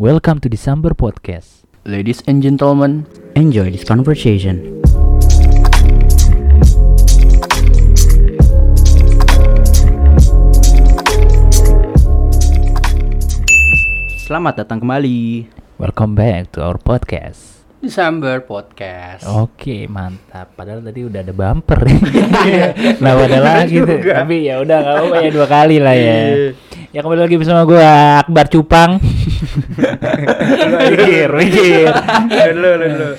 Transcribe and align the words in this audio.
Welcome 0.00 0.40
to 0.40 0.48
December 0.48 0.96
Podcast. 0.96 1.68
Ladies 1.84 2.24
and 2.24 2.40
gentlemen, 2.40 3.04
Enjoy 3.36 3.68
this 3.68 3.84
conversation. 3.84 4.80
Selamat 14.24 14.64
datang 14.64 14.80
kembali. 14.80 15.44
Welcome 15.76 16.16
back 16.16 16.48
to 16.56 16.64
our 16.64 16.80
podcast. 16.80 17.59
December 17.80 18.44
Podcast. 18.44 19.24
Oke, 19.24 19.88
mantap. 19.88 20.52
Padahal 20.52 20.84
tadi 20.84 21.00
udah 21.00 21.24
ada 21.24 21.32
bumper. 21.32 21.80
nah, 23.00 23.16
ada 23.16 23.40
lagi 23.40 23.80
tuh. 23.80 24.04
Tapi 24.04 24.44
ya 24.44 24.60
udah 24.60 24.76
nggak 24.84 24.96
apa-apa 25.00 25.16
ya 25.24 25.30
dua 25.32 25.46
kali 25.48 25.76
lah 25.80 25.96
ya. 25.96 26.16
Ya 26.92 27.00
kembali 27.00 27.24
lagi 27.24 27.40
bersama 27.40 27.64
gua 27.64 28.20
Akbar 28.20 28.52
Cupang. 28.52 29.00
mikir, 30.92 31.32
mikir. 31.32 31.88
Lu, 32.52 32.70
lu, 32.76 32.88
lu. 33.00 33.10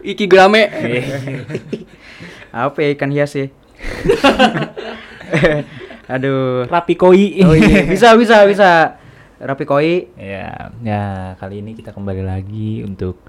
Iki 0.00 0.24
Grame. 0.24 0.72
Apa 2.48 2.80
ya 2.80 2.88
ikan 2.96 3.12
hias 3.12 3.36
ya? 3.36 3.52
Aduh. 6.16 6.64
Rapi 6.64 6.96
koi. 6.96 7.44
Oh 7.44 7.52
iya, 7.52 7.84
bisa 7.84 8.16
bisa 8.16 8.48
bisa. 8.48 8.96
Rapi 9.36 9.68
koi. 9.68 10.08
Ya, 10.16 10.72
ya 10.80 11.36
kali 11.36 11.60
ini 11.60 11.76
kita 11.76 11.92
kembali 11.92 12.24
lagi 12.24 12.80
untuk 12.88 13.20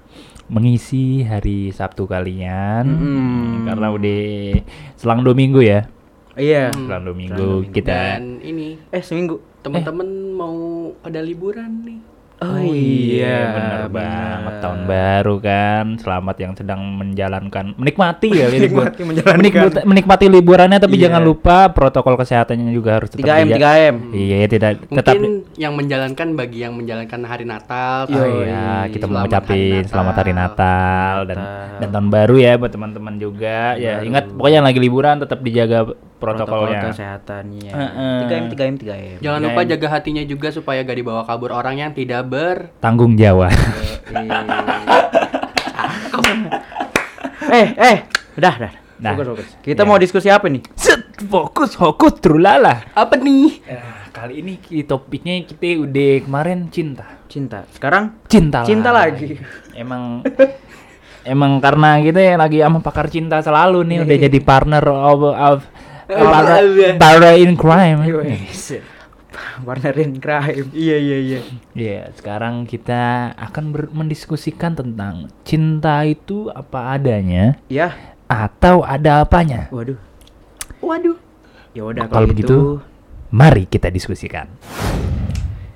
mengisi 0.50 1.22
hari 1.22 1.70
Sabtu 1.70 2.10
kalian. 2.10 2.84
Mm. 2.84 3.70
Karena 3.70 3.86
udah 3.94 4.20
selang 4.98 5.22
dua 5.22 5.34
minggu 5.38 5.62
ya. 5.62 5.86
Iya. 6.34 6.74
Selang 6.74 7.06
dua 7.06 7.14
minggu 7.14 7.38
Selang 7.38 7.48
dua 7.48 7.62
minggu. 7.62 7.74
kita 7.74 7.94
Dan 7.94 8.42
ini 8.42 8.68
Eh 8.90 9.02
seminggu. 9.02 9.38
teman-teman 9.60 10.08
mau 10.34 10.56
pada 11.04 11.20
liburan 11.20 11.84
nih. 11.84 12.00
Oh, 12.40 12.56
bener 12.56 13.84
banget 13.86 14.54
tahun 14.60 14.80
baru 14.84 15.34
kan. 15.38 15.84
Selamat 15.96 16.36
yang 16.36 16.52
sedang 16.54 16.80
menjalankan 16.96 17.76
menikmati 17.76 18.28
ya 18.30 18.48
libur. 18.48 18.88
Menikmati 18.88 19.02
menjalankan. 19.04 19.36
Menikmati, 19.36 19.78
menikmati 19.84 20.24
liburannya 20.26 20.78
tapi 20.78 20.96
Iya. 20.96 21.04
jangan 21.06 21.22
lupa 21.22 21.68
protokol 21.68 22.16
kesehatannya 22.16 22.70
juga 22.70 22.96
harus 22.96 23.08
tetap 23.08 23.20
3M 23.22 23.46
dija- 23.46 23.60
3M. 23.60 23.94
Iya, 24.10 24.36
tidak 24.48 24.72
tetap 24.86 25.14
Mungkin 25.14 25.32
yang 25.54 25.72
menjalankan 25.76 26.28
bagi 26.32 26.58
yang 26.60 26.72
menjalankan 26.74 27.20
hari 27.22 27.44
Natal. 27.44 28.08
Oh 28.08 28.26
iya, 28.38 28.88
kita 28.88 29.04
mau 29.04 29.20
selamat 29.20 29.24
ngucapin 29.26 29.60
hari 29.76 29.90
selamat 29.90 30.14
hari 30.16 30.32
Natal 30.32 31.14
dan 31.22 31.38
Natal. 31.38 31.76
dan 31.76 31.88
tahun 31.90 32.08
baru 32.10 32.34
ya 32.36 32.52
buat 32.56 32.72
teman-teman 32.72 33.14
juga. 33.16 33.58
Ya, 33.76 34.00
ingat 34.00 34.24
pokoknya 34.30 34.56
yang 34.56 34.66
lagi 34.66 34.80
liburan 34.80 35.16
tetap 35.18 35.40
dijaga 35.40 35.92
Protokol 36.16 36.68
protokolnya. 36.68 36.80
kesehatannya. 36.86 37.72
Heeh. 37.72 38.16
3M 38.22 38.44
3M 38.46 38.76
3M. 38.76 39.18
Jangan 39.18 39.40
Tiga 39.40 39.46
lupa 39.46 39.60
M. 39.62 39.68
jaga 39.68 39.86
hatinya 39.90 40.22
juga 40.22 40.48
supaya 40.48 40.80
gak 40.80 40.92
dibawa 40.94 41.24
kabur 41.24 41.48
orang 41.50 41.76
yang 41.76 41.92
tidak 41.92 42.28
ber 42.30 42.70
Tanggung 42.78 43.18
jawab. 43.18 43.50
eh, 47.50 47.66
eh, 47.74 48.06
udah, 48.38 48.54
udah. 48.62 48.72
Nah, 49.00 49.16
Fokus, 49.16 49.26
fokus. 49.32 49.48
Kita 49.64 49.82
iya. 49.82 49.88
mau 49.88 49.96
diskusi 49.96 50.28
apa 50.28 50.46
nih? 50.46 50.60
Set, 50.76 51.24
fokus, 51.24 51.72
fokus, 51.74 52.20
trulala. 52.20 52.84
apa 52.92 53.16
nih? 53.16 53.64
Nah, 53.64 54.12
kali 54.12 54.44
ini 54.44 54.60
topiknya 54.84 55.40
kita 55.42 55.80
udah 55.82 56.20
kemarin 56.22 56.68
cinta. 56.68 57.24
Cinta. 57.26 57.64
Sekarang 57.72 58.20
Cinta. 58.28 58.62
Cinta 58.62 58.92
lagi. 58.92 59.40
Emang 59.74 60.20
emang 61.24 61.58
karena 61.64 61.96
kita 62.00 62.20
ya 62.20 62.36
lagi 62.36 62.60
sama 62.60 62.84
pakar 62.84 63.08
cinta 63.08 63.40
selalu 63.40 63.88
nih 63.88 63.98
udah 64.04 64.16
jadi 64.28 64.38
partner 64.40 64.84
of, 64.88 65.20
of 65.32 65.58
partner, 66.08 66.60
partner 67.00 67.32
in 67.40 67.56
crime. 67.56 68.04
partner 68.04 68.84
in 70.02 70.18
crime. 70.18 70.66
Iya, 70.70 70.96
iya, 70.96 71.18
iya. 71.18 71.40
Iya, 71.72 72.00
sekarang 72.14 72.64
kita 72.64 73.32
akan 73.34 73.64
ber- 73.70 73.92
mendiskusikan 73.92 74.74
tentang 74.74 75.28
cinta 75.42 76.02
itu 76.02 76.50
apa 76.50 76.94
adanya 76.94 77.58
Ya. 77.66 77.94
atau 78.26 78.82
ada 78.82 79.22
apanya. 79.22 79.70
Waduh. 79.70 79.98
Waduh. 80.80 81.16
Ya 81.70 81.82
udah 81.84 82.02
Kalau 82.04 82.14
kalau 82.16 82.28
begitu, 82.28 82.46
gitu 82.48 82.58
mari 83.30 83.62
kita 83.64 83.88
diskusikan. 83.88 84.50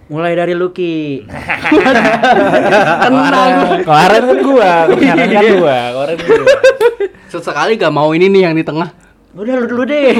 mulai 0.05 0.35
dari 0.35 0.53
Lucky. 0.53 1.25
Kemarin, 3.05 3.53
kemarin 3.83 4.23
kan 4.23 4.39
gua, 4.43 4.73
kemarin 4.91 5.29
kan 5.31 5.45
gua, 5.57 5.79
kemarin 5.91 6.17
gua. 6.19 6.45
Sesekali 7.27 7.73
gak 7.75 7.91
mau 7.91 8.13
ini 8.13 8.29
nih 8.29 8.43
yang 8.43 8.55
di 8.55 8.63
tengah. 8.63 8.93
Udah 9.33 9.55
lu 9.57 9.67
dulu 9.67 9.83
deh. 9.85 10.15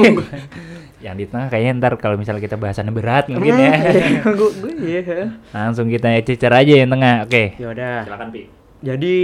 Yang 1.05 1.15
di 1.21 1.25
tengah 1.29 1.47
kayaknya 1.53 1.71
ntar 1.77 1.93
kalau 2.01 2.17
misalnya 2.17 2.41
kita 2.41 2.57
bahasannya 2.57 2.89
berat 2.89 3.29
mungkin 3.29 3.53
ya. 3.53 3.77
gue 4.41 4.49
gue 4.57 4.73
iya. 4.81 5.37
Langsung 5.53 5.85
kita 5.85 6.09
cecer 6.25 6.49
aja 6.49 6.73
yang 6.81 6.89
tengah. 6.89 7.29
Oke. 7.29 7.53
Ya 7.61 7.69
udah. 7.69 8.09
Silakan 8.09 8.27
Pi. 8.33 8.49
Jadi 8.81 9.15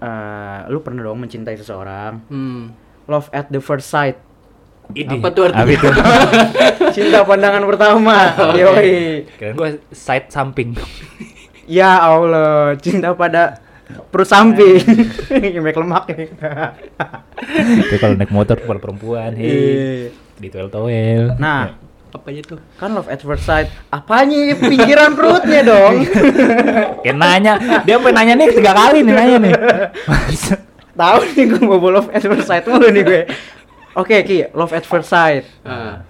eh 0.00 0.58
lu 0.72 0.80
pernah 0.80 1.04
dong 1.04 1.20
mencintai 1.20 1.60
seseorang? 1.60 2.24
Hmm. 2.32 2.72
Love 3.04 3.28
at 3.36 3.52
the 3.52 3.60
first 3.60 3.92
sight. 3.92 4.16
Ini. 4.96 5.20
Apa 5.20 5.28
tuh 5.36 5.52
artinya? 5.52 5.68
Apa 5.68 5.70
itu? 5.76 5.88
Cinta 6.96 7.28
pandangan 7.28 7.62
pertama. 7.68 8.16
Yoi. 8.56 9.28
Keren 9.36 9.54
gua 9.60 9.76
side 9.92 10.32
samping. 10.32 10.72
Ya 11.70 12.02
Allah, 12.02 12.74
cinta 12.82 13.14
pada 13.14 13.62
perut 14.10 14.26
samping. 14.26 14.82
Imek 15.30 15.78
lemak 15.78 16.10
nih. 16.10 16.26
Itu 17.86 17.94
kalau 18.02 18.18
naik 18.18 18.34
motor 18.34 18.58
kalau 18.58 18.82
perempuan, 18.82 19.38
hei. 19.38 20.10
Di 20.40 20.48
toel-toel. 20.48 21.36
Nah, 21.36 21.76
Apa 22.10 22.34
aja 22.34 22.42
tuh? 22.42 22.58
kan 22.74 22.90
love 22.90 23.06
at 23.06 23.22
first 23.22 23.46
sight. 23.46 23.70
Apanya 23.88 24.58
pinggiran 24.58 25.14
perutnya 25.14 25.62
dong? 25.62 26.02
Kayak 27.06 27.16
nanya, 27.16 27.52
dia 27.84 28.02
pengen 28.02 28.14
nanya 28.18 28.34
nih 28.34 28.48
tiga 28.50 28.72
kali 28.74 29.06
nih 29.06 29.14
nanya 29.14 29.36
nih. 29.38 29.52
Tahu 31.00 31.18
nih 31.32 31.44
gue 31.46 31.62
mau 31.62 31.86
love 31.86 32.10
at 32.10 32.20
first 32.20 32.50
sight 32.50 32.66
mulu 32.66 32.90
nih 32.90 33.02
gue. 33.06 33.22
Oke, 33.94 34.26
Ki, 34.26 34.50
love 34.50 34.74
at 34.74 34.82
first 34.82 35.06
sight. 35.06 35.46
Ah. 35.62 36.02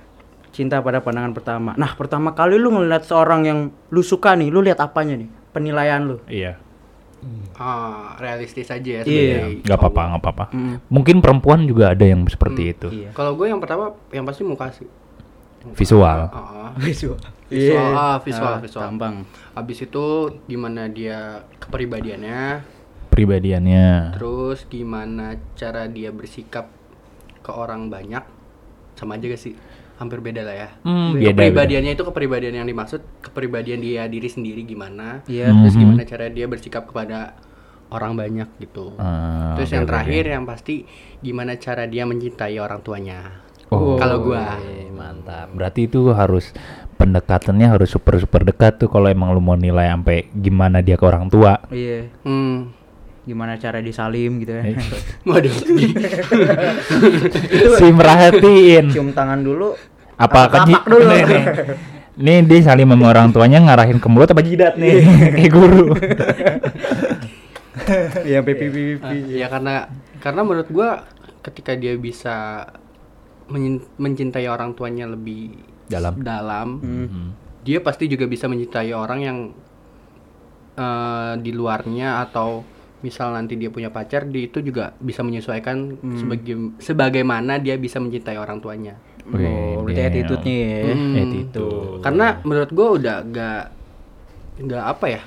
Cinta 0.51 0.81
pada 0.81 1.01
pandangan 1.01 1.31
pertama. 1.31 1.71
Nah, 1.77 1.93
pertama 1.93 2.33
kali 2.33 2.57
lu 2.57 2.73
ngeliat 2.73 3.05
seorang 3.05 3.45
yang 3.45 3.59
lu 3.89 4.01
suka 4.01 4.33
nih, 4.35 4.49
lu 4.49 4.61
lihat 4.61 4.81
apanya 4.81 5.21
nih? 5.21 5.29
Penilaian 5.53 6.01
lu. 6.01 6.17
Iya. 6.27 6.57
Ah, 7.55 8.17
realistis 8.17 8.67
aja 8.67 8.81
ya. 8.81 9.03
Iya. 9.03 9.05
sebagai 9.05 9.63
Nggak 9.63 9.77
apa-apa, 9.77 9.93
cowok. 9.95 10.09
nggak 10.09 10.23
apa-apa. 10.23 10.45
Mm. 10.51 10.77
Mungkin 10.89 11.17
perempuan 11.21 11.61
juga 11.65 11.85
ada 11.91 12.03
yang 12.03 12.25
seperti 12.25 12.63
itu. 12.71 12.89
Iya. 12.89 13.11
Kalau 13.13 13.37
gue 13.37 13.47
yang 13.47 13.61
pertama 13.61 13.93
yang 14.09 14.25
pasti 14.25 14.43
muka 14.43 14.73
sih. 14.73 14.89
Visual. 15.79 16.21
Ah, 16.27 16.73
Visual. 16.75 17.21
Visual, 17.47 17.91
ah, 17.93 18.17
visual, 18.19 18.55
Ah, 18.55 18.59
visual. 18.59 18.83
Gampang. 18.87 19.27
Habis 19.53 19.83
itu 19.83 20.05
gimana 20.47 20.87
dia 20.87 21.43
kepribadiannya, 21.59 22.63
Pribadiannya. 23.11 24.15
terus 24.15 24.65
gimana 24.65 25.35
cara 25.53 25.85
dia 25.85 26.09
bersikap 26.09 26.71
ke 27.37 27.51
orang 27.51 27.91
banyak, 27.91 28.23
sama 28.95 29.19
aja 29.19 29.27
gak 29.27 29.43
sih? 29.43 29.59
Hampir 30.01 30.25
beda 30.25 30.43
lah 30.43 30.57
ya. 30.57 30.69
Hmm, 30.81 31.13
beda, 31.13 31.29
kepribadiannya 31.37 31.93
itu 31.93 32.03
kepribadian 32.03 32.55
yang 32.57 32.67
dimaksud, 32.67 33.05
kepribadian 33.21 33.85
dia 33.85 34.09
diri 34.09 34.27
sendiri 34.27 34.65
gimana, 34.65 35.21
Iya. 35.29 35.53
terus 35.53 35.77
Mhm. 35.77 35.81
gimana 35.85 36.03
cara 36.09 36.27
dia 36.27 36.47
bersikap 36.49 36.89
kepada 36.89 37.37
orang 37.93 38.17
banyak 38.17 38.49
gitu. 38.59 38.97
Ah, 38.97 39.53
terus 39.55 39.69
oke, 39.69 39.77
yang 39.77 39.85
terakhir 39.85 40.25
oke. 40.25 40.33
yang 40.33 40.45
pasti 40.49 40.75
gimana 41.21 41.61
cara 41.61 41.85
dia 41.85 42.09
mencintai 42.09 42.57
orang 42.57 42.81
tuanya. 42.81 43.45
Oh. 43.69 43.95
Kalau 43.95 44.25
gua. 44.25 44.57
Oke, 44.57 44.89
mantap. 44.91 45.53
Berarti 45.53 45.87
itu 45.87 46.11
harus 46.11 46.51
pendekatannya 46.97 47.71
harus 47.71 47.89
super 47.89 48.17
super 48.17 48.43
dekat 48.43 48.77
tuh 48.77 48.89
kalau 48.89 49.07
emang 49.07 49.31
lu 49.31 49.39
mau 49.39 49.55
nilai 49.55 49.89
sampai 49.89 50.27
gimana 50.33 50.81
dia 50.81 50.97
ke 50.97 51.05
orang 51.05 51.29
tua. 51.29 51.61
Iya. 51.69 52.09
Hmm. 52.25 52.73
Gimana 53.21 53.53
cara 53.57 53.79
disalim 53.79 54.41
gitu 54.41 54.53
ya. 54.53 54.63
Eh. 54.65 54.77
Waduh. 55.29 55.53
si 57.79 57.87
merhatiin 57.91 58.85
Cium 58.91 59.09
tangan 59.13 59.41
dulu. 59.41 59.75
apa 60.17 60.39
keji 60.51 60.75
dulu. 60.85 61.07
nih, 61.07 61.23
nih. 61.25 61.43
Nih 62.21 62.37
dia 62.45 62.59
saling 62.63 62.85
sama 62.85 63.05
orang 63.09 63.31
tuanya 63.31 63.59
ngarahin 63.59 63.97
ke 63.97 64.07
mulut 64.07 64.29
apa 64.29 64.41
jidat 64.41 64.77
nih 64.77 65.01
kayak 65.37 65.49
guru. 65.49 65.95
Iya, 68.23 68.39
pipi 68.45 68.67
pipi. 68.69 69.17
Ya 69.35 69.49
karena 69.49 69.89
karena 70.21 70.41
menurut 70.45 70.69
gua 70.69 71.09
ketika 71.41 71.73
dia 71.73 71.97
bisa 71.97 72.69
mencintai 73.97 74.47
orang 74.47 74.73
tuanya 74.73 75.09
lebih 75.09 75.57
Dalam. 75.89 76.21
dalam 76.23 76.69
Hmm. 76.79 77.29
dia 77.61 77.77
pasti 77.83 78.07
juga 78.07 78.25
bisa 78.25 78.47
mencintai 78.47 78.93
orang 78.93 79.21
yang 79.21 79.39
eh, 80.77 81.33
di 81.41 81.51
luarnya 81.51 82.23
atau 82.23 82.63
misal 83.01 83.31
nanti 83.31 83.55
dia 83.55 83.69
punya 83.69 83.89
pacar 83.89 84.25
dia 84.25 84.45
itu 84.45 84.61
juga 84.61 84.93
bisa 84.97 85.21
menyesuaikan 85.21 85.77
sebagai 86.15 86.55
sebagaimana 86.79 87.57
dia 87.57 87.75
bisa 87.75 87.97
mencintai 87.97 88.37
orang 88.37 88.59
tuanya 88.59 88.97
Oh, 89.23 89.85
berarti 89.85 89.95
Wih, 89.95 90.09
attitude-nya 90.11 90.57
ya. 90.57 90.81
Hmm, 90.91 91.15
Attitude. 91.15 92.01
karena 92.01 92.27
menurut 92.43 92.71
gua 92.71 92.89
udah 92.93 93.17
gak 93.23 93.63
nggak 94.59 94.85
apa 94.87 95.07
ya 95.09 95.23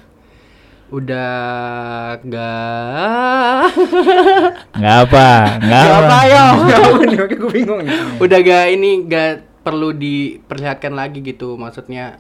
udah 0.90 1.32
gak 2.22 3.64
Nggak 4.74 4.98
apa, 5.04 5.28
nggak 5.58 5.82
Gak 5.82 5.94
apa. 5.94 6.06
apa 6.06 6.20
ya? 6.26 6.44
Gue 7.34 7.50
bingung 7.52 7.82
udah 8.20 8.40
gak 8.42 8.66
ini 8.70 8.92
gak 9.06 9.32
perlu 9.62 9.90
diperlihatkan 9.92 10.92
lagi 10.92 11.22
gitu 11.22 11.56
maksudnya 11.56 12.20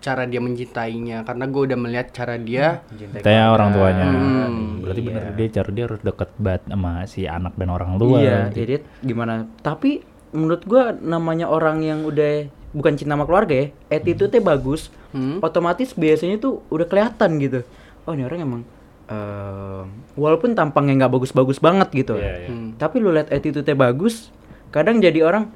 cara 0.00 0.24
dia 0.24 0.40
mencintainya 0.40 1.22
karena 1.22 1.44
gue 1.44 1.62
udah 1.68 1.78
melihat 1.78 2.08
cara 2.10 2.40
dia 2.40 2.80
Katanya 2.88 3.52
orang 3.52 3.68
tuanya. 3.70 4.04
Hmm. 4.08 4.80
Berarti 4.80 5.00
bener 5.04 5.22
dia 5.36 5.48
cara 5.52 5.68
dia 5.70 5.84
harus 5.84 6.00
deket 6.00 6.30
banget 6.40 6.62
sama 6.66 6.92
si 7.04 7.20
anak 7.28 7.52
dan 7.60 7.68
orang 7.68 8.00
tua. 8.00 8.16
Iya, 8.18 8.48
jadi 8.48 8.80
gimana? 9.04 9.44
Tapi 9.60 10.00
menurut 10.32 10.62
gua 10.64 10.96
namanya 10.96 11.52
orang 11.52 11.84
yang 11.84 12.08
udah 12.08 12.48
bukan 12.72 12.94
cinta 12.96 13.12
sama 13.12 13.26
keluarga 13.26 13.54
ya, 13.54 13.66
attitude-nya 13.90 14.40
bagus, 14.40 14.88
Hmm. 15.10 15.42
otomatis 15.42 15.90
biasanya 15.92 16.38
tuh 16.38 16.62
udah 16.70 16.86
kelihatan 16.86 17.30
gitu. 17.42 17.60
Oh 18.06 18.14
ini 18.14 18.22
orang 18.24 18.40
emang 18.40 18.62
eh, 19.10 19.82
walaupun 20.14 20.54
tampangnya 20.54 21.02
nggak 21.02 21.12
bagus-bagus 21.18 21.58
banget 21.58 21.90
gitu, 21.90 22.14
Iya, 22.14 22.46
iya. 22.46 22.48
Hmm. 22.48 22.78
tapi 22.78 23.02
lu 23.02 23.10
lihat 23.10 23.26
attitude-nya 23.28 23.74
bagus, 23.74 24.30
kadang 24.70 25.02
jadi 25.02 25.26
orang 25.26 25.50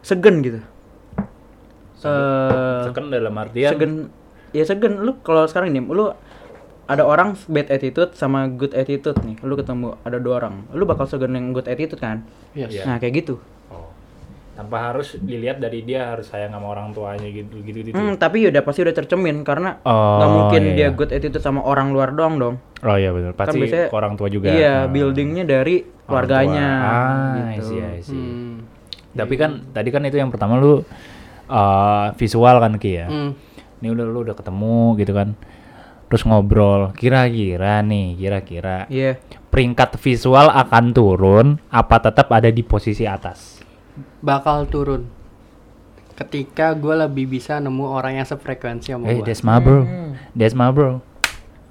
segen 0.00 0.40
gitu. 0.40 0.64
Eh, 2.04 2.82
Seken 2.84 3.06
dalam 3.08 3.34
artian 3.34 3.70
segen 3.70 3.92
ya 4.50 4.62
segen 4.62 5.00
lu 5.00 5.18
kalau 5.18 5.44
sekarang 5.44 5.70
nih 5.70 5.82
lu 5.82 6.12
ada 6.84 7.02
orang 7.02 7.32
bad 7.46 7.68
attitude 7.68 8.12
sama 8.12 8.44
good 8.46 8.70
attitude 8.70 9.16
nih 9.18 9.40
lu 9.40 9.54
ketemu 9.54 9.96
ada 10.00 10.16
dua 10.16 10.38
orang 10.38 10.68
lu 10.70 10.84
bakal 10.84 11.04
segen 11.04 11.32
yang 11.32 11.50
good 11.50 11.64
attitude 11.64 11.96
kan 11.96 12.22
Yes. 12.52 12.70
Iya. 12.70 12.82
nah 12.84 12.96
kayak 12.96 13.14
gitu 13.18 13.40
Oh. 13.66 13.88
Tanpa 14.54 14.86
harus 14.86 15.16
dilihat 15.16 15.58
dari 15.58 15.82
dia 15.82 16.06
harus 16.08 16.28
sayang 16.28 16.52
sama 16.52 16.68
orang 16.68 16.92
tuanya 16.92 17.26
gitu 17.26 17.58
gitu 17.60 17.82
gitu. 17.82 17.90
hmm, 17.92 18.14
tapi 18.16 18.46
udah 18.46 18.60
pasti 18.60 18.80
udah 18.80 18.94
tercemin 18.94 19.42
karena 19.42 19.82
Oh, 19.82 20.20
nggak 20.20 20.30
mungkin 20.30 20.62
iya, 20.62 20.70
dia 20.70 20.82
iya. 20.82 20.88
good 20.92 21.10
attitude 21.10 21.40
sama 21.40 21.58
orang 21.60 21.90
luar 21.90 22.12
doang 22.12 22.36
dong 22.36 22.56
Oh 22.80 22.94
iya 22.94 23.10
betul. 23.10 23.32
Pasti 23.32 23.56
biasanya- 23.56 23.88
ke 23.88 23.96
orang 23.96 24.12
tua 24.14 24.28
juga. 24.28 24.46
iya 24.46 24.84
Ah. 24.84 24.86
buildingnya 24.86 25.42
dari 25.42 25.76
keluarganya. 26.04 26.68
Ah, 26.78 27.34
gitu. 27.48 27.48
I 27.48 27.58
see, 27.64 27.80
I 27.80 27.98
see. 27.98 28.12
Hmm. 28.14 28.54
Tapi 29.10 29.34
kan 29.34 29.50
tadi 29.70 29.88
kan 29.88 30.02
itu 30.02 30.14
yang 30.14 30.28
pertama 30.28 30.54
lu 30.54 30.84
uh, 31.48 32.12
visual 32.16 32.56
kan 32.60 32.76
Ki 32.78 32.92
ya. 33.00 33.06
Hmm. 33.08 33.32
Ini 33.80 33.92
udah 33.92 34.04
lu 34.08 34.24
udah 34.24 34.36
ketemu 34.36 34.96
gitu 35.00 35.12
kan. 35.12 35.36
Terus 36.08 36.22
ngobrol, 36.28 36.94
kira-kira 36.94 37.80
nih, 37.82 38.14
kira-kira 38.14 38.86
iya 38.86 39.18
peringkat 39.50 39.98
visual 39.98 40.50
akan 40.50 40.84
turun 40.90 41.46
apa 41.70 41.98
tetap 42.02 42.30
ada 42.30 42.50
di 42.50 42.62
posisi 42.62 43.04
atas? 43.08 43.62
bakal 44.18 44.66
turun 44.66 45.06
ketika 46.18 46.74
gue 46.74 46.94
lebih 46.94 47.26
bisa 47.30 47.58
nemu 47.62 47.86
orang 47.86 48.18
yang 48.18 48.26
sefrekuensi 48.26 48.90
sama 48.90 49.06
Eh, 49.06 49.18
gue 49.18 49.26
that's 49.26 49.42
my 49.46 49.58
bro. 49.62 49.82
Hmm. 49.86 50.18
That's 50.34 50.54
my 50.54 50.70
bro. 50.70 51.02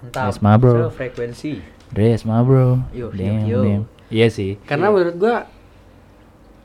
mantap 0.04 0.28
Yes, 0.28 0.40
ma, 0.44 0.60
bro. 0.60 0.92
So, 0.92 0.92
frekuensi 0.92 1.64
That's 1.96 2.28
my 2.28 2.44
bro. 2.44 2.84
Yo, 2.92 3.14
Damn, 3.16 3.48
yo. 3.48 3.62
damn. 3.64 3.84
Iya 4.12 4.28
sih. 4.30 4.60
karena 4.68 4.92
menurut 4.94 5.16
gue 5.18 5.36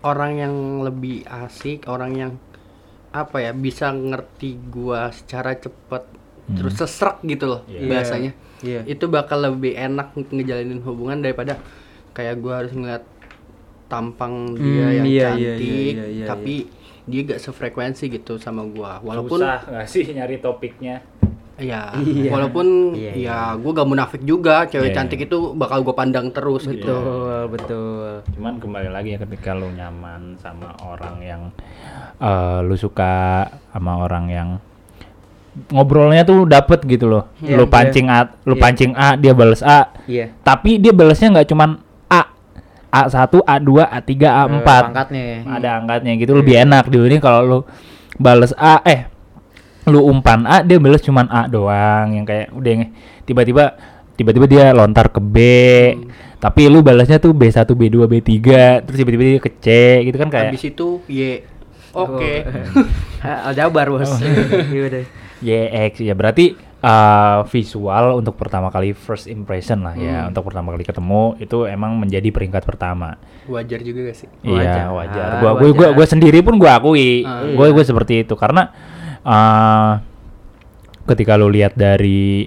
orang 0.04 0.32
yang 0.37 0.54
lebih 0.84 1.25
asik 1.25 1.87
orang 1.88 2.12
yang 2.19 2.32
apa 3.08 3.40
ya 3.40 3.52
bisa 3.52 3.88
ngerti 3.88 4.58
gua 4.69 5.08
secara 5.10 5.55
cepet 5.55 6.02
terus 6.49 6.75
sesrek 6.75 7.20
gitu 7.25 7.44
loh 7.46 7.60
Iya. 7.64 7.81
bahasanya 7.87 8.32
Iya. 8.58 8.81
itu 8.84 9.05
bakal 9.06 9.44
lebih 9.44 9.72
enak 9.72 10.12
ngejalanin 10.14 10.81
hubungan 10.81 11.19
daripada 11.19 11.56
kayak 12.10 12.37
gua 12.38 12.64
harus 12.64 12.72
ngeliat 12.72 13.05
tampang 13.87 14.52
dia 14.52 14.84
Hmm, 14.84 14.96
yang 15.00 15.06
iya, 15.06 15.08
iya, 15.08 15.25
cantik 15.32 15.93
iya, 15.94 16.06
iya, 16.06 16.26
tapi 16.26 16.55
dia 17.08 17.20
gak 17.25 17.40
sefrekuensi 17.40 18.05
gitu 18.10 18.37
sama 18.37 18.60
gua 18.64 19.00
walaupun 19.00 19.40
Susah 19.40 19.64
nggak 19.64 19.88
sih 19.88 20.04
nyari 20.12 20.37
topiknya? 20.38 21.00
Ya 21.58 21.90
Iya. 21.94 22.31
walaupun 22.31 22.94
Iya, 22.94 23.12
ya 23.19 23.38
gua 23.58 23.70
gak 23.75 23.88
munafik 23.90 24.22
juga 24.22 24.64
cewek 24.64 24.90
Iya, 24.90 24.96
cantik 24.96 25.20
itu 25.26 25.52
bakal 25.52 25.82
gua 25.82 25.93
pandang 25.93 26.31
terus 26.31 26.64
gitu 26.64 26.87
betul 26.87 27.43
betul 27.50 28.08
Cuman 28.32 28.62
kembali 28.62 28.88
lagi 28.88 29.14
ya 29.14 29.19
ketika 29.20 29.52
lu 29.52 29.69
nyaman 29.70 30.38
sama 30.38 30.70
orang 30.81 31.19
yang 31.19 31.43
eh, 32.19 32.58
lu 32.62 32.75
suka 32.75 33.44
sama 33.70 33.99
orang 33.99 34.26
yang 34.28 34.49
ngobrolnya 35.75 36.22
tuh 36.22 36.46
dapet 36.46 36.87
gitu 36.87 37.10
loh. 37.10 37.26
Iya, 37.43 37.58
lu 37.58 37.66
iya. 37.66 37.72
pancing 37.72 38.06
A, 38.06 38.20
lu 38.46 38.54
Iya. 38.54 38.62
pancing 38.62 38.93
A, 38.94 39.08
dia 39.19 39.32
bales 39.34 39.58
A. 39.66 39.90
iya 40.06 40.31
Tapi 40.40 40.78
dia 40.78 40.94
balesnya 40.94 41.34
nggak 41.34 41.49
cuman 41.50 41.82
A. 42.06 42.22
A1, 42.88 43.43
A2, 43.43 43.70
A3, 43.84 44.11
A4. 44.22 44.54
Eh, 44.54 44.62
pangkatnya 44.64 45.22
ya 45.22 45.38
Ada 45.58 45.69
angkatnya 45.82 46.12
gitu 46.14 46.32
lebih 46.38 46.54
enak 46.56 46.87
dibanding 46.88 47.19
kalau 47.19 47.40
lu 47.43 47.58
bales 48.16 48.54
A 48.54 48.78
eh 48.87 49.11
lu 49.88 50.00
umpan 50.02 50.44
A 50.44 50.61
dia 50.61 50.76
bales 50.76 51.00
cuman 51.00 51.26
A 51.26 51.44
doang 51.44 52.12
yang 52.12 52.23
kayak 52.23 52.50
udah 52.50 52.73
nge- 52.76 52.93
tiba-tiba 53.23 53.64
tiba-tiba 54.14 54.46
dia 54.46 54.64
lontar 54.70 55.08
ke 55.08 55.19
B 55.19 55.37
tapi 56.37 56.67
lu 56.67 56.81
balasnya 56.81 57.17
tuh 57.17 57.32
B1 57.32 57.67
B2 57.67 57.96
B3 58.06 58.31
terus 58.82 58.96
tiba-tiba 58.96 59.23
dia 59.26 59.40
ke 59.40 59.50
C 59.55 59.67
gitu 60.05 60.17
kan 60.17 60.29
kayak 60.29 60.50
habis 60.50 60.64
itu 60.64 61.00
Y 61.05 61.43
oke 61.90 62.32
Oh. 63.19 63.43
Aljabar 63.49 63.88
bos 63.88 64.06
Iya 64.70 64.82
udah. 64.87 65.05
YX 65.38 65.93
ya 66.00 66.12
berarti 66.12 66.50
uh, 66.79 67.46
visual 67.46 68.19
untuk 68.19 68.35
pertama 68.35 68.69
kali 68.69 68.90
first 68.90 69.26
impression 69.26 69.81
lah 69.81 69.94
ya 69.94 70.19
Hmm. 70.20 70.29
untuk 70.29 70.43
pertama 70.44 70.70
kali 70.70 70.82
ketemu 70.82 71.38
itu 71.38 71.62
emang 71.64 71.94
menjadi 71.94 72.26
peringkat 72.29 72.62
pertama 72.62 73.14
wajar 73.46 73.79
juga 73.81 74.02
gak 74.05 74.17
sih 74.17 74.29
Iya 74.43 74.50
Wajar. 74.52 74.85
wajar. 74.93 75.29
Ah, 75.29 75.38
Gua 75.38 75.50
gua 75.52 75.69
gua, 75.69 75.70
wajar. 75.70 75.90
gua 75.94 76.06
sendiri 76.08 76.38
pun 76.40 76.55
gua 76.56 76.76
akui. 76.76 77.23
Ah, 77.23 77.46
Gua 77.49 77.70
gua 77.70 77.82
seperti 77.82 78.23
itu 78.23 78.35
karena 78.35 78.75
uh, 79.23 79.99
ketika 81.06 81.35
lu 81.35 81.49
lihat 81.49 81.73
dari 81.75 82.47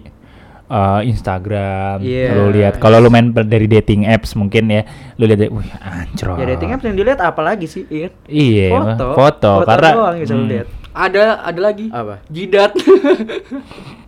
uh, 0.68 1.02
Instagram, 1.02 2.00
Iya. 2.00 2.38
lu 2.38 2.54
lihat 2.54 2.78
kalau 2.78 3.02
lu 3.02 3.10
main 3.10 3.32
dari 3.34 3.66
dating 3.66 4.06
apps 4.06 4.38
mungkin 4.38 4.70
ya, 4.70 4.84
lu 5.18 5.26
lihat 5.26 5.50
wih 5.50 5.70
anjrot. 5.82 6.38
Ya 6.40 6.46
dating 6.56 6.72
apps 6.72 6.84
yang 6.86 6.96
dilihat 6.96 7.20
apa 7.20 7.42
lagi 7.42 7.66
sih? 7.68 7.84
Iya. 7.90 8.10
Iya, 8.30 8.68
Foto. 8.72 9.08
foto, 9.18 9.54
karena 9.66 9.90
doang 9.92 10.16
bisa 10.22 10.36
hmm, 10.38 10.48
lihat. 10.48 10.68
ada 10.92 11.24
ada 11.42 11.60
lagi 11.64 11.88
Apa? 11.88 12.20
jidat 12.28 12.76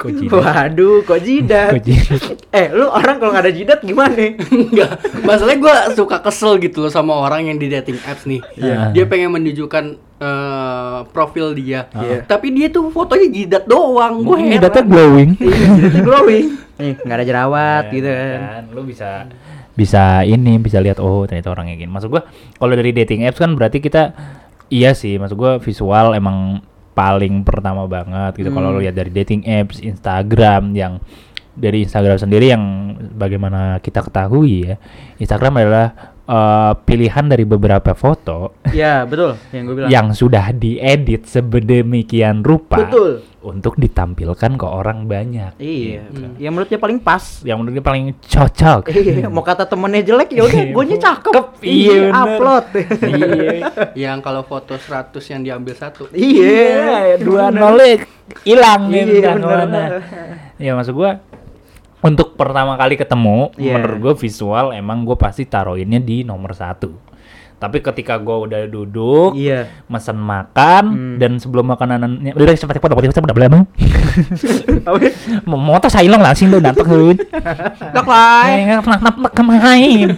kok 0.00 0.10
jidat? 0.10 0.40
Waduh, 0.40 0.96
kok 1.04 1.20
jidat? 1.20 1.70
Kok 1.76 1.82
jidat? 1.84 2.20
eh, 2.50 2.66
lu 2.72 2.88
orang 2.88 3.20
kalau 3.20 3.30
nggak 3.30 3.44
ada 3.44 3.52
jidat 3.52 3.78
gimana? 3.84 4.16
Enggak, 4.48 4.90
masalahnya 5.20 5.58
gue 5.60 5.74
suka 5.94 6.16
kesel 6.18 6.56
gitu 6.56 6.80
loh 6.80 6.88
sama 6.88 7.12
orang 7.12 7.52
yang 7.52 7.60
di 7.60 7.68
dating 7.68 8.00
apps 8.02 8.24
nih. 8.24 8.40
Iya. 8.56 8.96
Dia 8.96 9.04
pengen 9.04 9.36
menunjukkan 9.36 9.84
eh, 10.18 10.98
profil 11.12 11.52
dia, 11.52 11.92
Iya. 11.92 12.24
tapi 12.24 12.50
dia 12.50 12.72
tuh 12.72 12.88
fotonya 12.88 13.28
jidat 13.28 13.64
doang. 13.68 14.24
Gue 14.24 14.40
Mungkin 14.40 14.56
jidatnya 14.56 14.84
glowing. 14.84 15.30
Iya, 15.36 15.66
jidatnya 15.76 16.02
glowing. 16.02 16.46
Nih, 16.80 16.92
nggak 17.04 17.16
ada 17.16 17.26
jerawat 17.28 17.84
Ya, 17.86 17.92
gitu 17.92 18.08
ya 18.08 18.24
kan. 18.40 18.62
Lu 18.72 18.82
bisa 18.82 19.10
bisa 19.70 20.20
ini 20.22 20.60
bisa 20.60 20.76
lihat 20.76 21.00
oh 21.00 21.24
ternyata 21.24 21.48
orangnya 21.48 21.76
gini. 21.76 21.88
Maksud 21.88 22.08
gua 22.08 22.24
kalau 22.56 22.72
dari 22.72 22.92
dating 22.92 23.24
apps 23.24 23.36
kan 23.36 23.52
berarti 23.52 23.80
kita 23.80 24.12
iya 24.68 24.92
sih, 24.92 25.16
maksud 25.16 25.36
gua 25.36 25.56
visual 25.56 26.12
emang 26.12 26.60
paling 27.00 27.40
pertama 27.48 27.88
banget 27.88 28.36
gitu. 28.44 28.52
Kalau 28.52 28.68
Hmm. 28.68 28.76
lu 28.76 28.84
lihat 28.84 28.92
dari 28.92 29.08
dating 29.08 29.48
apps, 29.48 29.80
Instagram 29.80 30.76
yang 30.76 31.00
dari 31.56 31.88
Instagram 31.88 32.20
sendiri 32.20 32.52
yang 32.52 32.64
bagaimana 33.16 33.80
kita 33.80 34.04
ketahui 34.04 34.68
ya, 34.68 34.76
Instagram 35.16 35.64
adalah 35.64 35.86
eh, 36.30 36.72
pilihan 36.80 37.26
dari 37.26 37.42
beberapa 37.42 37.90
foto 37.92 38.62
Iya, 38.66 39.02
betul 39.02 39.34
yang 39.50 39.62
gue 39.64 39.74
bilang. 39.74 39.90
yang 39.90 40.06
sudah 40.12 40.52
diedit 40.52 41.26
sebedemikian 41.26 42.40
rupa 42.40 42.78
Betul. 42.80 43.26
untuk 43.40 43.74
ditampilkan 43.74 44.54
ke 44.54 44.62
orang 44.62 45.04
banyak. 45.04 45.56
Iya, 45.56 46.06
Hmm. 46.06 46.36
yang 46.36 46.52
menurut 46.52 46.68
dia 46.68 46.78
paling 46.78 46.98
pas. 46.98 47.42
Yang 47.42 47.56
menurut 47.58 47.74
dia 47.74 47.82
paling 47.82 48.04
cocok. 48.20 48.82
Iya, 48.86 49.26
mau 49.26 49.42
kata 49.42 49.64
temennya 49.64 50.02
jelek 50.04 50.30
ya 50.30 50.42
udah, 50.44 50.62
gue 50.76 50.84
cakep. 50.96 51.44
Iya, 51.60 51.98
bener. 52.06 52.14
upload. 52.14 52.64
iya. 53.02 53.66
yang 54.06 54.18
kalau 54.20 54.42
foto 54.42 54.76
100 54.76 55.18
yang 55.26 55.42
diambil 55.42 55.74
satu. 55.74 56.06
Iya, 56.12 57.18
dua 57.18 57.48
bener. 57.48 57.58
nol 57.58 57.80
hilang 58.40 58.82
Iya, 58.86 59.02
gitu 59.02 59.18
kan 59.20 59.36
bener. 59.40 59.90
Ya 60.56 60.72
maksud 60.72 60.94
gua 60.94 61.18
untuk 62.00 62.32
pertama 62.34 62.74
kali 62.74 62.96
ketemu 62.96 63.52
Iya. 63.54 63.76
menurut 63.76 63.96
gua 63.98 64.14
visual 64.14 64.72
emang 64.72 65.04
gua 65.04 65.16
pasti 65.16 65.44
taruhinnya 65.44 65.98
di 65.98 66.22
nomor 66.22 66.52
satu. 66.52 66.92
Tapi 67.60 67.84
ketika 67.84 68.16
gua 68.16 68.40
udah 68.40 68.64
duduk, 68.64 69.36
Iya. 69.36 69.68
mesen 69.84 70.16
makan 70.16 70.84
Hmm. 70.88 71.16
dan 71.20 71.36
sebelum 71.36 71.68
makanannya 71.68 72.32
udah 72.32 72.56
sempat 72.56 72.80
foto 72.80 72.96
foto 72.96 73.04
foto 73.06 73.36
belum 73.36 73.62
mau 75.46 75.76
tas 75.76 75.92
silong 75.92 76.20
langsung 76.20 76.48
lu 76.48 76.58
dapat 76.58 76.80
kun 76.82 77.16
Dok 77.92 78.06
lah. 78.06 78.48
nggak 78.48 78.82
pernah 78.82 79.00
nampak 79.02 79.32
kemain 79.34 80.08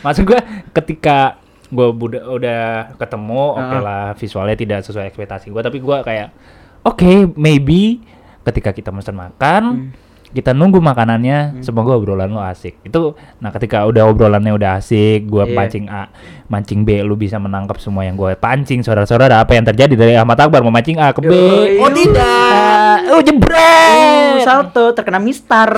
maksud 0.00 0.24
gua 0.24 0.40
ketika 0.72 1.36
gua 1.68 1.90
udah 1.90 2.22
udah 2.30 2.62
ketemu 2.96 3.42
oke 3.54 3.60
Heeh. 3.60 3.80
lah 3.82 4.06
visualnya 4.16 4.56
tidak 4.56 4.78
sesuai 4.82 5.10
ekspektasi 5.10 5.52
gua 5.52 5.60
tapi 5.60 5.78
gua 5.78 6.00
kayak 6.00 6.32
oke 6.80 7.36
maybe 7.36 8.00
ketika 8.42 8.72
kita 8.72 8.88
pesan 8.88 9.16
makan 9.16 9.92
kita 10.34 10.50
nunggu 10.50 10.82
makanannya 10.82 11.62
semoga 11.62 11.94
obrolan 11.94 12.34
lo 12.34 12.42
asik. 12.42 12.82
Itu 12.82 13.14
nah 13.38 13.54
ketika 13.54 13.86
udah 13.86 14.10
obrolannya 14.10 14.50
udah 14.50 14.82
asik 14.82 15.30
gua 15.30 15.46
Iya. 15.46 15.54
pancing 15.54 15.86
A 15.86 16.10
mancing 16.50 16.82
B 16.82 17.00
lu 17.06 17.14
bisa 17.14 17.38
menangkap 17.38 17.78
semua 17.78 18.02
yang 18.02 18.18
gua 18.18 18.34
pancing 18.34 18.82
saudara-saudara 18.82 19.38
apa 19.40 19.54
yang 19.54 19.64
terjadi 19.64 19.94
dari 19.94 20.14
Ahmad 20.18 20.36
Akbar 20.42 20.66
memancing 20.66 20.98
A 20.98 21.14
ke 21.14 21.22
B? 21.22 21.32
Oh 21.78 21.90
tidak. 21.94 22.96
Oh 23.14 23.22
jebret. 23.22 24.42
Uh, 24.42 24.44
salto 24.44 24.84
terkena 24.92 25.22
mistar. 25.22 25.70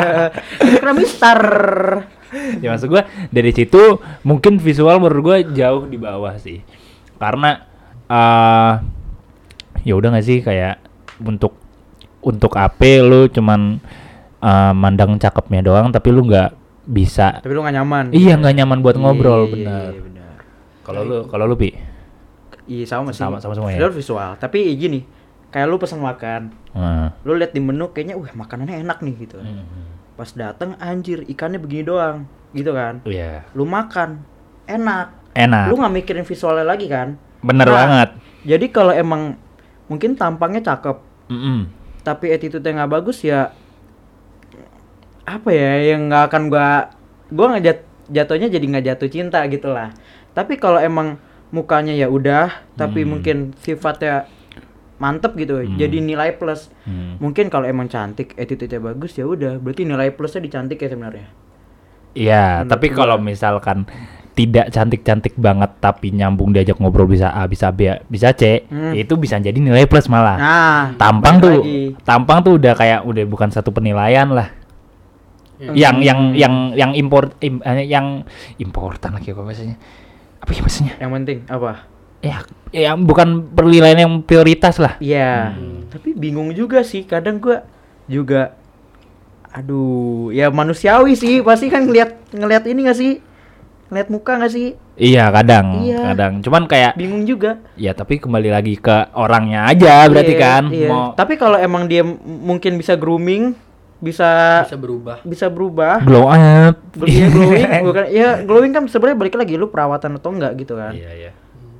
terkena 0.62 0.94
mistar. 0.94 1.40
ya 2.62 2.70
maksud 2.70 2.88
gua 2.88 3.10
dari 3.34 3.50
situ 3.50 3.98
mungkin 4.22 4.62
visual 4.62 5.02
menurut 5.02 5.20
gua 5.20 5.36
jauh 5.42 5.84
di 5.90 5.98
bawah 5.98 6.38
sih. 6.38 6.62
Karena 7.18 7.66
eh 8.06 8.72
ya 9.84 9.94
udah 9.98 10.14
nggak 10.14 10.26
sih 10.26 10.38
kayak 10.40 10.78
untuk 11.20 11.59
untuk 12.20 12.52
AP 12.54 12.80
lu 13.00 13.26
cuman 13.26 13.80
uh, 14.38 14.72
mandang 14.72 15.16
cakepnya 15.16 15.60
doang 15.60 15.88
tapi 15.88 16.08
lu 16.08 16.22
nggak 16.22 16.52
bisa 16.82 17.38
Tapi 17.38 17.52
lu 17.52 17.60
gak 17.60 17.74
nyaman. 17.74 18.04
iya 18.10 18.34
nggak 18.34 18.56
nyaman 18.56 18.78
buat 18.80 18.94
Iya, 18.94 19.02
ngobrol 19.02 19.42
iya, 19.42 19.52
benar 19.52 19.90
iya, 19.90 20.02
benar. 20.02 20.34
kalau 20.82 21.00
lu 21.02 21.18
kalau 21.26 21.44
lu 21.44 21.54
pi 21.54 21.70
Iya 22.64 22.86
sama 22.86 23.10
sih. 23.10 23.18
Sama- 23.18 23.42
sama 23.42 23.50
semua 23.52 23.66
ya? 23.68 23.82
Visual. 23.90 24.38
Tapi 24.38 24.62
gini, 24.78 25.02
kayak 25.50 25.66
lu 25.66 25.74
pesan 25.74 25.98
makan, 25.98 26.54
Nah. 26.70 27.10
lu 27.20 27.34
lihat 27.34 27.50
di 27.50 27.58
menu 27.58 27.90
kayaknya, 27.90 28.14
wah 28.14 28.30
makanannya 28.30 28.86
enak 28.86 29.02
nih 29.02 29.14
gitu. 29.20 29.42
Hmm. 29.42 29.66
Pas 30.14 30.30
dateng 30.30 30.78
anjir 30.78 31.26
ikannya 31.26 31.58
begini 31.58 31.82
doang, 31.82 32.30
gitu 32.52 32.70
kan. 32.70 33.02
Iya. 33.02 33.42
Lu 33.50 33.66
makan, 33.66 34.22
enak. 34.66 35.34
Enak. 35.34 35.66
Lu 35.66 35.74
nggak 35.76 35.90
mikirin 35.92 36.22
visualnya 36.22 36.62
lagi 36.62 36.86
kan? 36.86 37.18
Bener 37.42 37.66
Nah, 37.66 37.74
banget. 37.74 38.08
Jadi 38.46 38.66
kalau 38.68 38.94
emang 38.94 39.34
mungkin 39.86 40.14
tampangnya 40.14 40.62
cakep, 40.64 40.94
Mm-mm. 41.26 41.66
Tapi 42.00 42.30
attitude-nya 42.30 42.82
nggak 42.82 42.92
bagus 42.92 43.20
ya 43.20 43.52
apa 45.24 45.50
ya 45.50 45.94
yang 45.94 46.10
nggak 46.10 46.24
akan 46.26 46.42
gua 46.48 46.90
gua 47.30 47.46
nggak 47.54 47.64
jat- 47.64 47.88
jatuhnya 48.10 48.50
jadi 48.50 48.64
nggak 48.66 48.86
jatuh 48.86 49.08
cinta 49.08 49.38
gitu 49.46 49.70
lah 49.70 49.94
tapi 50.32 50.56
kalau 50.56 50.82
emang 50.82 51.20
mukanya 51.50 51.94
ya 51.94 52.06
udah 52.06 52.50
tapi 52.74 53.02
Hmm. 53.02 53.10
mungkin 53.14 53.36
sifatnya 53.58 54.26
mantep 54.98 55.34
gitu 55.34 55.58
Hmm. 55.58 55.76
jadi 55.76 55.96
nilai 55.96 56.34
plus 56.34 56.70
Hmm. 56.82 57.18
mungkin 57.18 57.46
kalau 57.46 57.64
emang 57.64 57.86
cantik 57.86 58.34
attitude-nya 58.34 58.82
bagus 58.82 59.14
ya 59.14 59.24
udah 59.24 59.56
berarti 59.56 59.82
nilai 59.82 60.10
plusnya 60.10 60.42
di 60.42 60.50
cantik 60.50 60.78
ya 60.78 60.88
sebenarnya 60.88 61.28
Iya, 62.10 62.66
tapi 62.66 62.90
kalau 62.90 63.22
misalkan 63.22 63.86
tidak 64.40 64.72
cantik-cantik 64.72 65.36
banget 65.36 65.68
tapi 65.76 66.08
nyambung 66.10 66.48
diajak 66.48 66.80
ngobrol 66.80 67.04
bisa 67.04 67.28
A, 67.28 67.44
bisa 67.44 67.68
B, 67.68 67.92
bisa 68.08 68.32
C, 68.32 68.64
Hmm. 68.66 68.96
itu 68.96 69.12
bisa 69.14 69.36
jadi 69.36 69.52
nilai 69.52 69.84
plus 69.84 70.08
malah. 70.08 70.40
nah 70.40 70.82
tampang 70.96 71.36
tuh, 71.36 71.60
lagi. 71.60 71.92
tampang 72.00 72.40
tuh 72.40 72.56
udah 72.56 72.72
kayak 72.72 73.04
udah 73.04 73.24
bukan 73.26 73.52
satu 73.52 73.68
penilaian 73.68 74.32
lah. 74.32 74.48
Ya. 75.60 75.92
Yang 75.92 75.94
Hmm. 75.94 76.06
yang 76.08 76.20
yang 76.32 76.54
yang 76.72 76.90
import 76.94 77.36
im- 77.38 77.60
eh, 77.60 77.84
yang 77.84 78.24
importan 78.56 79.12
lagi 79.12 79.28
apa 79.30 79.44
bahasanya? 79.44 79.76
Apa 80.40 80.50
ya 80.50 80.60
bahasanya? 80.64 80.94
yang 80.96 81.10
penting 81.12 81.38
apa 81.46 81.84
Ya, 82.20 82.44
ya 82.70 82.92
bukan 82.94 83.48
penilaian 83.50 83.96
yang 83.98 84.20
prioritas 84.20 84.76
lah. 84.76 85.00
Iya, 85.00 85.52
Hmm. 85.52 85.88
tapi 85.88 86.12
bingung 86.12 86.52
juga 86.52 86.80
sih. 86.80 87.04
Kadang 87.04 87.40
gua 87.40 87.64
juga, 88.04 88.52
aduh, 89.48 90.28
ya 90.30 90.48
manusiawi 90.48 91.12
sih. 91.14 91.40
Pasti 91.40 91.68
kan 91.68 91.84
ngeliat 91.84 92.32
ngeliat 92.32 92.64
ini 92.64 92.80
gak 92.84 92.98
sih? 92.98 93.12
Ngeliat 93.90 94.08
muka 94.08 94.38
gak 94.38 94.48
sih? 94.48 94.78
Iya, 94.94 95.28
kadang, 95.28 95.82
Iya. 95.82 95.98
kadang. 96.08 96.38
Cuman 96.40 96.64
kayak 96.64 96.94
Bingung 96.94 97.24
juga. 97.24 97.58
ya 97.74 97.90
tapi 97.90 98.16
kembali 98.16 98.48
lagi 98.48 98.74
ke 98.76 99.10
orangnya 99.12 99.66
aja 99.66 100.06
berarti 100.06 100.32
Iya, 100.32 100.40
kan. 100.40 100.62
iya. 100.70 100.88
Mau 100.88 101.10
Tapi 101.12 101.34
kalau 101.34 101.58
emang 101.58 101.84
dia 101.84 102.06
mungkin 102.22 102.76
bisa 102.76 102.94
grooming, 102.94 103.58
bisa 103.98 104.62
bisa 104.64 104.78
berubah 104.78 105.18
bisa 105.22 105.46
berubah. 105.46 106.00
glow 106.00 106.24
up. 106.24 106.78
Iya 107.02 107.26
glowing, 107.34 107.66
bukan? 107.82 108.04
Ya 108.08 108.28
glowing 108.40 108.72
kan 108.72 108.86
sebenarnya 108.86 109.18
balik 109.18 109.34
lagi 109.34 109.54
lu 109.54 109.66
perawatan 109.66 110.16
atau 110.16 110.30
enggak 110.30 110.54
gitu 110.56 110.72
kan? 110.72 110.94
Iya, 110.94 111.10
iya. 111.12 111.30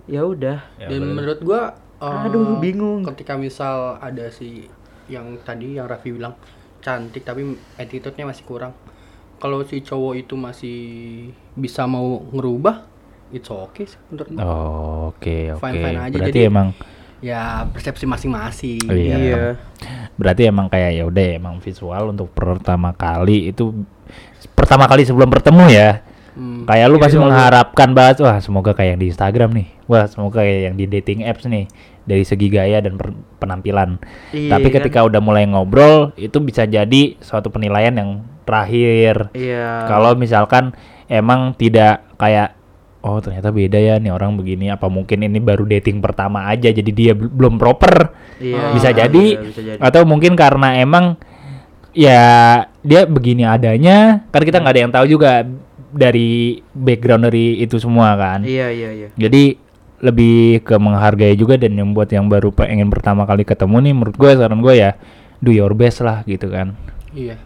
Ya 0.05 0.23
udah. 0.23 0.59
Ya, 0.77 0.91
dan 0.91 1.01
bener. 1.01 1.15
menurut 1.15 1.41
gua 1.41 1.61
eh, 1.97 2.25
Aduh, 2.27 2.59
bingung. 2.59 3.07
ketika 3.07 3.37
misal 3.37 3.97
ada 3.97 4.27
si 4.29 4.67
yang 5.07 5.39
tadi 5.41 5.75
yang 5.75 5.87
Raffi 5.87 6.11
bilang 6.11 6.35
cantik 6.81 7.23
tapi 7.23 7.45
attitude-nya 7.77 8.25
masih 8.27 8.43
kurang 8.43 8.73
kalau 9.41 9.65
si 9.65 9.81
cowok 9.81 10.15
itu 10.19 10.35
masih 10.37 10.79
bisa 11.55 11.85
mau 11.85 12.05
ngerubah 12.31 12.85
it's 13.31 13.49
okay 13.49 13.89
sih 13.89 13.99
menurut 14.07 14.29
gua 14.31 14.43
Oh, 14.43 15.01
Oke, 15.11 15.51
oke. 15.51 15.59
Fine-fine 15.59 15.99
aja, 15.99 16.13
Berarti 16.13 16.31
jadi- 16.37 16.47
emang 16.47 16.69
ya 17.21 17.43
persepsi 17.67 18.05
masing-masing 18.05 18.81
Oh, 18.85 18.97
iya. 18.97 19.57
berarti 20.15 20.47
emang 20.47 20.69
kayak 20.69 20.91
ya 20.95 21.05
udah 21.05 21.27
emang 21.35 21.57
visual 21.59 22.13
untuk 22.13 22.29
pertama 22.31 22.93
kali 22.93 23.49
itu 23.49 23.73
pertama 24.55 24.85
kali 24.85 25.03
sebelum 25.03 25.29
bertemu 25.29 25.65
ya. 25.69 25.91
Hmm. 26.31 26.63
Kayak 26.63 26.87
lu 26.87 26.97
Iya, 26.97 27.03
pasti 27.03 27.17
visual. 27.17 27.27
mengharapkan 27.29 27.89
banget 27.91 28.17
wah 28.21 28.39
semoga 28.39 28.71
kayak 28.71 28.97
yang 28.97 29.01
di 29.01 29.09
Instagram 29.09 29.51
nih. 29.53 29.69
Wah, 29.85 30.07
semoga 30.07 30.41
kayak 30.41 30.61
yang 30.63 30.77
di 30.77 30.87
dating 30.87 31.21
apps 31.23 31.45
nih 31.45 31.67
dari 32.03 32.23
segi 32.23 32.47
gaya 32.47 32.79
dan 32.79 32.95
penampilan. 33.37 33.99
Iya, 34.31 34.57
Tapi 34.57 34.69
kan? 34.69 34.75
ketika 34.81 35.03
udah 35.03 35.19
mulai 35.19 35.45
ngobrol 35.45 36.15
itu 36.15 36.39
bisa 36.39 36.65
jadi 36.65 37.19
suatu 37.19 37.51
penilaian 37.51 37.93
yang 37.93 38.11
terakhir. 38.51 39.31
Iya. 39.33 39.87
Kalau 39.87 40.13
misalkan 40.13 40.75
emang 41.07 41.55
tidak 41.55 42.03
kayak 42.19 42.59
oh 43.01 43.17
ternyata 43.17 43.49
beda 43.49 43.79
ya 43.79 43.97
nih 43.97 44.11
orang 44.11 44.37
begini 44.37 44.69
apa 44.69 44.85
mungkin 44.87 45.25
ini 45.25 45.41
baru 45.41 45.65
dating 45.65 46.05
pertama 46.05 46.45
aja 46.47 46.69
jadi 46.69 46.91
dia 46.91 47.13
bel- 47.17 47.33
belum 47.33 47.57
proper 47.57 48.13
Iya, 48.37 48.73
bisa 48.73 48.93
iya, 48.93 48.99
jadi 49.05 49.25
bisa 49.41 49.61
jadi. 49.63 49.81
atau 49.81 50.05
mungkin 50.05 50.37
karena 50.37 50.77
emang 50.77 51.17
ya 51.93 52.21
dia 52.81 53.05
begini 53.05 53.43
adanya 53.43 54.25
kan 54.29 54.45
kita 54.45 54.61
nggak 54.61 54.75
ada 54.77 54.81
yang 54.81 54.93
tahu 54.93 55.07
juga 55.09 55.45
dari 55.91 56.61
background 56.71 57.27
dari 57.27 57.59
itu 57.59 57.77
semua 57.77 58.15
kan 58.15 58.45
Iya, 58.45 58.69
iya, 58.69 58.91
iya. 58.93 59.09
jadi 59.17 59.57
lebih 60.01 60.61
ke 60.63 60.77
menghargai 60.77 61.35
juga 61.35 61.57
dan 61.57 61.73
yang 61.75 61.93
buat 61.93 62.09
yang 62.09 62.29
baru 62.29 62.49
pengen 62.51 62.89
pertama 62.89 63.25
kali 63.25 63.45
ketemu 63.45 63.77
nih 63.81 63.93
menurut 63.93 64.17
gue 64.17 64.31
saran 64.33 64.61
gue 64.61 64.75
ya 64.75 64.97
do 65.37 65.51
your 65.51 65.73
best 65.73 66.01
lah 66.01 66.21
gitu 66.23 66.49
kan 66.49 66.77
iya 67.11 67.37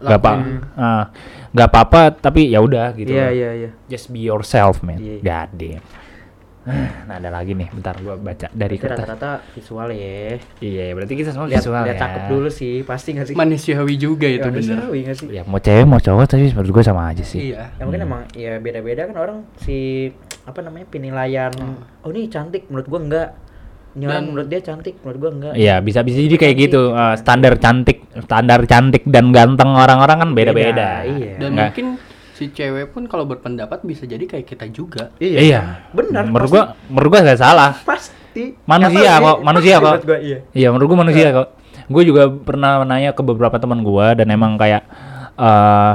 nggak 0.00 0.18
apa 0.18 0.32
ah, 0.74 1.04
nggak 1.50 1.68
apa-apa 1.68 2.00
tapi 2.16 2.48
ya 2.48 2.58
udah 2.58 2.92
gitu 2.94 3.10
Iya, 3.10 3.26
loh. 3.26 3.32
iya, 3.32 3.50
iya. 3.54 3.70
just 3.86 4.08
be 4.08 4.20
yourself 4.20 4.80
man 4.80 4.96
Iya. 4.96 5.20
god 5.20 5.50
damn 5.60 5.84
nah 7.08 7.16
ada 7.16 7.32
lagi 7.32 7.56
nih 7.56 7.72
bentar 7.72 7.96
gua 7.98 8.14
baca 8.14 8.46
dari 8.48 8.76
kertas 8.76 9.00
rata-rata 9.00 9.40
visual 9.52 9.88
ya. 9.90 10.36
iya 10.60 10.92
berarti 10.92 11.16
kita 11.16 11.32
semua 11.32 11.48
Lihat 11.48 11.64
visual 11.64 11.82
lihat 11.82 11.96
ya 11.96 12.00
cakep 12.00 12.22
dulu 12.28 12.48
sih, 12.52 12.74
pasti 12.84 13.08
nggak 13.16 13.26
sih? 13.26 13.34
manusiawi 13.34 13.94
juga 13.96 14.28
itu 14.28 14.44
bener 14.44 14.60
Manusiawi 14.60 14.98
nggak 15.02 15.16
sih? 15.16 15.26
ya 15.32 15.42
mau 15.44 15.56
cewek 15.56 15.86
mau 15.88 15.98
cowok 15.98 16.24
tapi 16.28 16.52
menurut 16.52 16.70
gue 16.70 16.84
sama 16.84 17.02
aja 17.08 17.24
sih 17.24 17.50
iya 17.50 17.72
Ya 17.74 17.82
mungkin 17.82 18.04
emang 18.04 18.22
ya 18.36 18.60
beda-beda 18.60 19.08
kan 19.08 19.16
orang 19.16 19.38
si 19.56 20.08
apa 20.40 20.60
namanya 20.60 20.84
penilaian. 20.86 21.52
Oh 22.00 22.10
ini 22.10 22.26
cantik 22.26 22.66
menurut 22.66 22.86
gua 22.88 23.00
enggak. 23.00 23.28
Dan- 23.92 24.26
menurut 24.28 24.46
dia 24.46 24.60
cantik 24.60 24.94
menurut 25.00 25.18
gua 25.18 25.30
enggak. 25.32 25.52
Iya 25.54 25.74
bisa 25.78 26.00
bisa 26.00 26.18
jadi 26.18 26.36
kayak 26.36 26.54
Cantik. 26.54 26.64
gitu 26.64 26.82
eh, 26.90 27.14
standar 27.16 27.52
cantik 27.56 27.98
standar 28.20 28.60
cantik 28.64 29.02
dan 29.04 29.24
ganteng 29.30 29.70
orang-orang 29.70 30.16
kan 30.18 30.30
beda-beda. 30.30 30.70
Beda, 30.70 30.90
iya. 31.04 31.32
dan 31.36 31.48
Nggak- 31.50 31.68
mungkin 31.68 31.86
si 32.32 32.48
cewek 32.48 32.86
pun 32.88 33.04
kalau 33.04 33.24
berpendapat 33.24 33.82
bisa 33.82 34.04
jadi 34.04 34.22
kayak 34.22 34.46
kita 34.46 34.66
juga 34.68 35.10
iya. 35.18 35.84
Benar. 35.90 36.24
Menurut 36.24 36.46
pasti. 36.46 36.54
gua 36.56 36.64
menurut 36.86 37.08
gua 37.08 37.20
nggak 37.22 37.40
salah. 37.40 37.70
pasti 37.82 38.54
Manusia 38.62 39.12
kok, 39.18 39.38
manusia 39.42 39.74
pasti 39.74 39.74
kok. 39.76 39.90
menurut 39.90 40.06
gua, 40.06 40.18
iya. 40.20 40.38
Iya 40.50 40.68
menurut 40.70 40.86
gua 40.86 40.98
manusia 41.00 41.28
kok. 41.30 41.48
Gue 41.86 42.06
juga 42.06 42.30
pernah 42.30 42.86
nanya 42.86 43.10
ke 43.10 43.18
beberapa 43.20 43.58
teman 43.58 43.82
gua 43.82 44.14
dan 44.14 44.30
emang 44.30 44.54
kayak 44.54 44.86
eh 45.34 45.92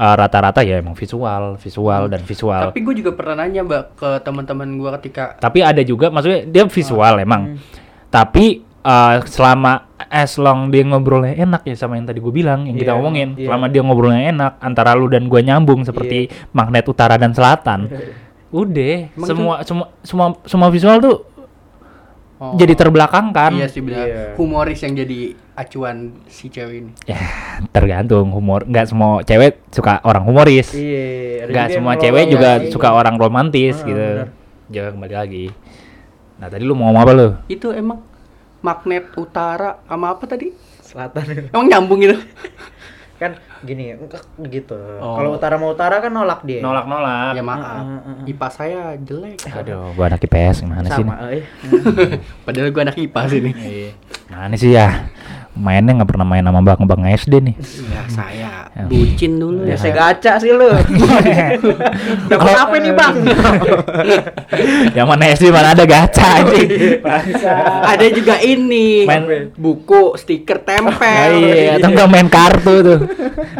eh, 0.00 0.14
rata-rata 0.16 0.60
ya 0.60 0.80
emang 0.80 0.94
visual, 0.94 1.54
visual 1.54 2.08
dan 2.08 2.22
visual. 2.22 2.62
tapi 2.66 2.80
gue 2.80 2.94
juga 2.96 3.12
pernah 3.12 3.44
nanya 3.44 3.60
mbak 3.60 3.82
ke 3.94 4.10
teman-teman 4.20 4.68
gue 4.72 4.90
ketika 4.96 5.36
Tapi 5.36 5.60
ada 5.60 5.82
juga 5.82 6.08
maksudnya 6.08 6.42
dia 6.42 6.64
visual 6.64 7.14
Hmm. 7.14 7.22
emang. 7.22 7.42
Tapi 8.08 8.46
eh, 8.80 9.16
selama 9.28 9.92
as 10.02 10.34
long 10.34 10.68
dia 10.68 10.80
ngobrolnya 10.82 11.36
enak 11.38 11.62
ya 11.62 11.76
sama 11.76 11.94
yang 11.94 12.08
tadi 12.08 12.18
gue 12.18 12.32
bilang 12.32 12.64
yang 12.64 12.74
kita 12.74 12.90
Iya, 12.90 12.96
ngomongin, 12.96 13.28
iya. 13.36 13.46
selama 13.46 13.66
dia 13.68 13.82
ngobrolnya 13.82 14.24
enak 14.26 14.52
antara 14.58 14.90
lu 14.92 15.06
dan 15.06 15.28
gue 15.28 15.38
nyambung 15.38 15.84
seperti 15.84 16.26
magnet 16.50 16.82
utara 16.84 17.14
dan 17.14 17.30
selatan. 17.30 17.92
Udah, 18.50 19.12
Emang 19.12 19.28
semua 19.28 19.54
semua 19.62 19.86
semua 20.02 20.26
semua 20.42 20.68
visual 20.68 20.96
tuh 20.98 21.16
Oh. 22.40 22.56
jadi 22.56 22.72
terbelakangkan. 22.72 23.52
iya 23.52 23.68
sih 23.68 23.84
benar 23.84 24.00
Iya. 24.02 24.24
humoris 24.34 24.80
yang 24.80 24.96
jadi 24.96 25.36
acuan 25.60 25.96
si 26.24 26.48
cewek 26.48 26.76
ini 26.80 26.90
Ya, 27.04 27.20
tergantung 27.68 28.32
humor. 28.32 28.64
Nggak 28.64 28.86
semua 28.88 29.20
cewek 29.20 29.60
suka 29.68 30.00
orang 30.02 30.24
humoris. 30.24 30.72
Iya, 30.72 31.44
ada 31.44 31.50
Nggak 31.52 31.66
juga 31.66 31.74
semua 31.76 31.92
cewek 31.94 32.24
juga 32.26 32.50
kayak 32.56 32.72
suka 32.72 32.88
gitu. 32.88 32.96
orang 32.96 33.14
romantis 33.14 33.76
Ah, 33.76 33.86
gitu. 33.86 34.00
benar. 34.00 34.28
Jangan 34.70 34.90
kembali 34.96 35.14
lagi. 35.14 35.44
Nah, 36.36 36.46
tadi 36.48 36.62
lu 36.62 36.72
mau 36.72 36.88
ngomong 36.88 37.02
apa 37.02 37.12
lu? 37.12 37.28
itu 37.46 37.68
emang 37.70 38.00
magnet 38.60 39.12
utara 39.14 39.84
sama 39.84 40.06
apa 40.10 40.24
tadi 40.24 40.48
selatan. 40.80 41.24
emang 41.52 41.66
nyambung 41.66 42.00
gitu 42.00 42.16
kan 43.20 43.36
gini, 43.60 43.92
begitu. 44.34 44.72
Oh. 44.96 45.12
Kalau 45.12 45.36
utara 45.36 45.60
mau 45.60 45.68
utara 45.68 46.00
kan 46.00 46.08
nolak 46.08 46.40
dia. 46.40 46.64
Nolak-nolak. 46.64 47.36
ya 47.36 47.36
Ah, 47.36 47.44
ah, 47.44 47.44
maaf 47.44 47.60
ah, 47.60 47.84
ah. 48.00 48.24
IPA 48.24 48.48
saya 48.48 48.80
jelek 48.96 49.36
Aduh, 49.44 49.92
gua 49.92 50.08
anak 50.08 50.24
IPS 50.24 50.64
gimana 50.64 50.88
sih? 50.88 51.04
Sama, 51.04 51.14
eh. 51.28 51.44
padahal 52.48 52.72
gue 52.72 52.80
anak 52.80 52.96
IPA 52.96 53.20
sih 53.28 53.38
nih 53.42 53.54
Iya. 53.60 53.90
Mana 54.30 54.56
sih 54.56 54.72
ya? 54.72 54.88
Mainnya 55.60 55.92
nggak 56.00 56.08
pernah 56.08 56.24
main 56.24 56.40
sama 56.40 56.64
bang 56.64 56.80
bang 56.88 57.00
SD 57.20 57.32
nih. 57.44 57.54
ya 57.60 58.02
saya 58.08 58.50
bucin 58.88 59.36
dulu 59.36 59.68
Ya 59.68 59.76
ya 59.76 59.76
saya 59.76 59.92
gacha 59.92 60.32
sih 60.40 60.56
lu. 60.56 60.72
Dapat 62.32 62.54
apa 62.56 62.74
nih, 62.80 62.92
Bang? 62.96 63.14
Yang 64.96 65.06
mana 65.06 65.24
SD 65.36 65.52
mana 65.52 65.76
ada 65.76 65.84
gacha 65.84 66.40
anjing. 66.40 66.70
ada 67.84 68.06
juga 68.08 68.40
ini 68.40 69.04
Main- 69.04 69.52
buku 69.52 70.16
stiker 70.16 70.64
tempel 70.64 71.30
iya, 71.44 71.76
atau 71.76 71.88
enggak 71.92 72.08
main 72.08 72.28
kartu 72.32 72.74
tuh. 72.80 72.98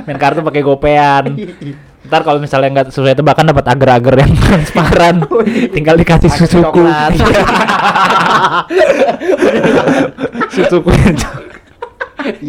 Main 0.09 0.17
kartu 0.17 0.41
pakai 0.41 0.63
gopean. 0.65 1.25
Ntar 2.11 2.25
kalau 2.25 2.41
misalnya 2.41 2.81
nggak 2.81 2.87
sesuai 2.91 3.13
tebakan 3.13 3.53
dapat 3.53 3.67
agar-agar 3.71 4.25
yang 4.25 4.33
transparan, 4.35 5.23
tinggal 5.71 5.95
dikasih 6.01 6.33
susuku. 6.33 6.81
susuku. 10.57 10.91
Cok- 12.23 12.41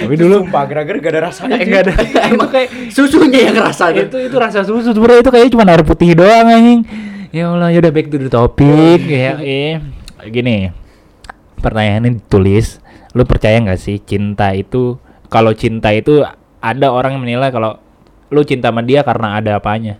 Tapi 0.00 0.14
dulu 0.14 0.36
Sumpah 0.42 0.60
agar-agar 0.64 0.94
gak 0.98 1.12
ada 1.12 1.20
rasanya. 1.28 1.56
Eh, 1.56 1.66
nggak 1.66 1.82
ada. 1.82 1.92
Emang 2.32 2.48
kayak 2.48 2.68
susunya 2.96 3.50
yang 3.50 3.54
kerasa 3.54 3.90
itu 3.90 4.16
itu 4.16 4.36
rasa 4.36 4.60
susu 4.62 4.90
sebenarnya 4.90 5.20
itu 5.22 5.30
kayaknya 5.30 5.50
cuma 5.54 5.64
air 5.66 5.82
putih 5.82 6.10
doang 6.14 6.46
anjing. 6.46 6.80
Ya 7.30 7.46
Allah, 7.46 7.70
ya 7.70 7.78
udah 7.78 7.92
back 7.94 8.06
to 8.10 8.18
the 8.18 8.26
topic 8.26 9.00
ya. 9.04 9.38
Eh, 9.38 9.78
gini. 10.26 10.74
Pertanyaannya 11.60 12.18
ditulis, 12.18 12.80
lu 13.12 13.22
percaya 13.22 13.60
nggak 13.60 13.78
sih 13.78 14.00
cinta 14.00 14.50
itu 14.50 14.96
kalau 15.28 15.52
cinta 15.52 15.92
itu 15.92 16.24
ada 16.58 16.86
orang 16.90 17.16
yang 17.16 17.22
menilai 17.22 17.48
kalau 17.48 17.78
lu 18.28 18.42
cinta 18.42 18.72
sama 18.72 18.82
dia 18.82 19.02
karena 19.02 19.38
ada 19.38 19.58
apanya? 19.58 19.98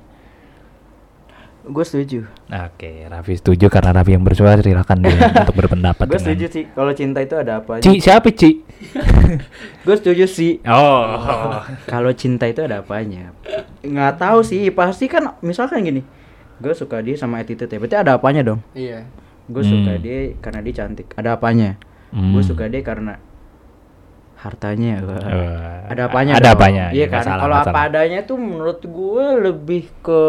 Gue 1.60 1.84
setuju. 1.84 2.24
Oke, 2.48 3.04
Raffi 3.04 3.36
setuju 3.36 3.68
karena 3.68 3.92
Raffi 3.92 4.16
yang 4.16 4.24
bersuara 4.24 4.58
silakan 4.58 5.04
dia 5.04 5.12
untuk 5.44 5.54
berpendapat. 5.54 6.08
Gue 6.08 6.16
setuju 6.16 6.46
sih. 6.48 6.64
Kalau 6.72 6.92
cinta 6.92 7.20
itu 7.20 7.36
ada 7.36 7.60
apa? 7.60 7.84
Ci, 7.84 8.00
siapa 8.00 8.32
Ci? 8.32 8.64
Gue 9.86 9.96
setuju 9.96 10.24
sih. 10.24 10.56
Oh. 10.64 11.60
Kalau 11.84 12.10
cinta 12.16 12.48
itu 12.48 12.64
ada 12.64 12.80
apanya? 12.80 13.36
Nggak 13.84 14.12
tahu 14.16 14.40
sih. 14.40 14.72
Pasti 14.72 15.06
kan 15.06 15.36
misalkan 15.40 15.84
gini. 15.84 16.00
Gue 16.60 16.72
suka 16.72 17.00
dia 17.00 17.16
sama 17.16 17.40
attitude 17.40 17.68
ya. 17.68 17.76
Berarti 17.76 17.96
ada 17.96 18.16
apanya 18.16 18.40
dong? 18.40 18.60
Iya. 18.72 19.04
Gue 19.44 19.60
suka 19.60 19.96
Hmm. 19.96 20.02
dia 20.02 20.18
karena 20.40 20.60
dia 20.64 20.74
cantik. 20.74 21.12
Ada 21.12 21.36
apanya? 21.36 21.76
Hmm. 22.08 22.32
Gue 22.32 22.42
suka 22.42 22.66
dia 22.66 22.80
karena 22.80 23.20
hartanya. 24.40 25.04
Wah. 25.04 25.20
Eh, 25.20 25.78
ada 25.92 26.02
apanya? 26.08 26.32
Ada 26.40 26.48
dong. 26.48 26.56
apanya? 26.56 26.84
Iya 26.90 27.04
nggak 27.06 27.22
kan. 27.24 27.36
Kalau 27.44 27.56
apa 27.60 27.78
adanya 27.86 28.18
tuh 28.24 28.38
menurut 28.40 28.80
gue 28.80 29.26
lebih 29.44 29.82
ke 30.00 30.22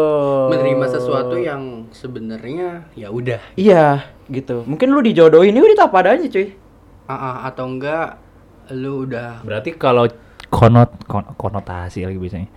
Menerima 0.52 0.86
sesuatu 0.88 1.36
yang 1.40 1.88
sebenarnya 1.96 2.86
ya 2.92 3.08
udah. 3.08 3.40
Iya, 3.56 4.04
gitu. 4.28 4.68
Mungkin 4.68 4.92
lu 4.92 5.00
dijodohin 5.00 5.56
ini 5.56 5.64
udah 5.64 5.88
apa 5.88 5.98
adanya, 6.04 6.28
cuy. 6.28 6.52
Ah, 7.08 7.14
ah, 7.16 7.36
atau 7.48 7.66
enggak 7.66 8.20
lu 8.72 9.04
udah 9.04 9.42
Berarti 9.42 9.74
kalau 9.74 10.06
konot 10.48 10.92
kon- 11.10 11.34
konotasi 11.34 12.06
lagi 12.06 12.16
biasanya 12.16 12.48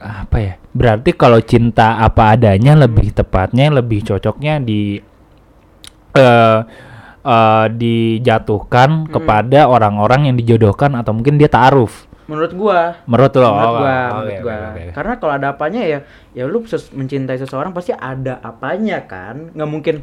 apa 0.00 0.36
ya? 0.40 0.54
Berarti 0.72 1.12
kalau 1.12 1.40
cinta 1.44 2.00
apa 2.00 2.32
adanya 2.32 2.72
lebih 2.72 3.12
tepatnya 3.12 3.68
lebih 3.68 4.00
cocoknya 4.06 4.62
di 4.62 4.96
eh 6.16 6.58
eh, 7.20 7.66
dijatuhkan 7.70 9.06
kepada 9.06 9.66
orang-orang 9.66 10.28
yang 10.28 10.36
dijodohkan 10.36 10.94
atau 10.94 11.12
mungkin 11.12 11.36
dia 11.36 11.46
taaruf. 11.46 12.06
Menurut 12.24 12.52
gua. 12.54 12.94
Menurut 13.04 13.32
lo? 13.34 13.50
menurut 13.50 13.66
Oh, 13.66 13.74
gua, 13.74 13.90
oke, 13.90 13.98
menurut 14.06 14.30
oke, 14.30 14.36
gua. 14.40 14.54
oke, 14.54 14.68
oke. 14.70 14.92
Karena 14.94 15.12
kalau 15.18 15.32
ada 15.34 15.46
apanya 15.50 15.82
ya, 15.82 15.98
ya 16.30 16.44
lu 16.46 16.62
ses- 16.62 16.94
mencintai 16.94 17.36
seseorang 17.36 17.74
pasti 17.74 17.90
ada 17.90 18.38
apanya 18.40 19.02
kan. 19.02 19.50
Nggak 19.50 19.66
mungkin 19.68 19.94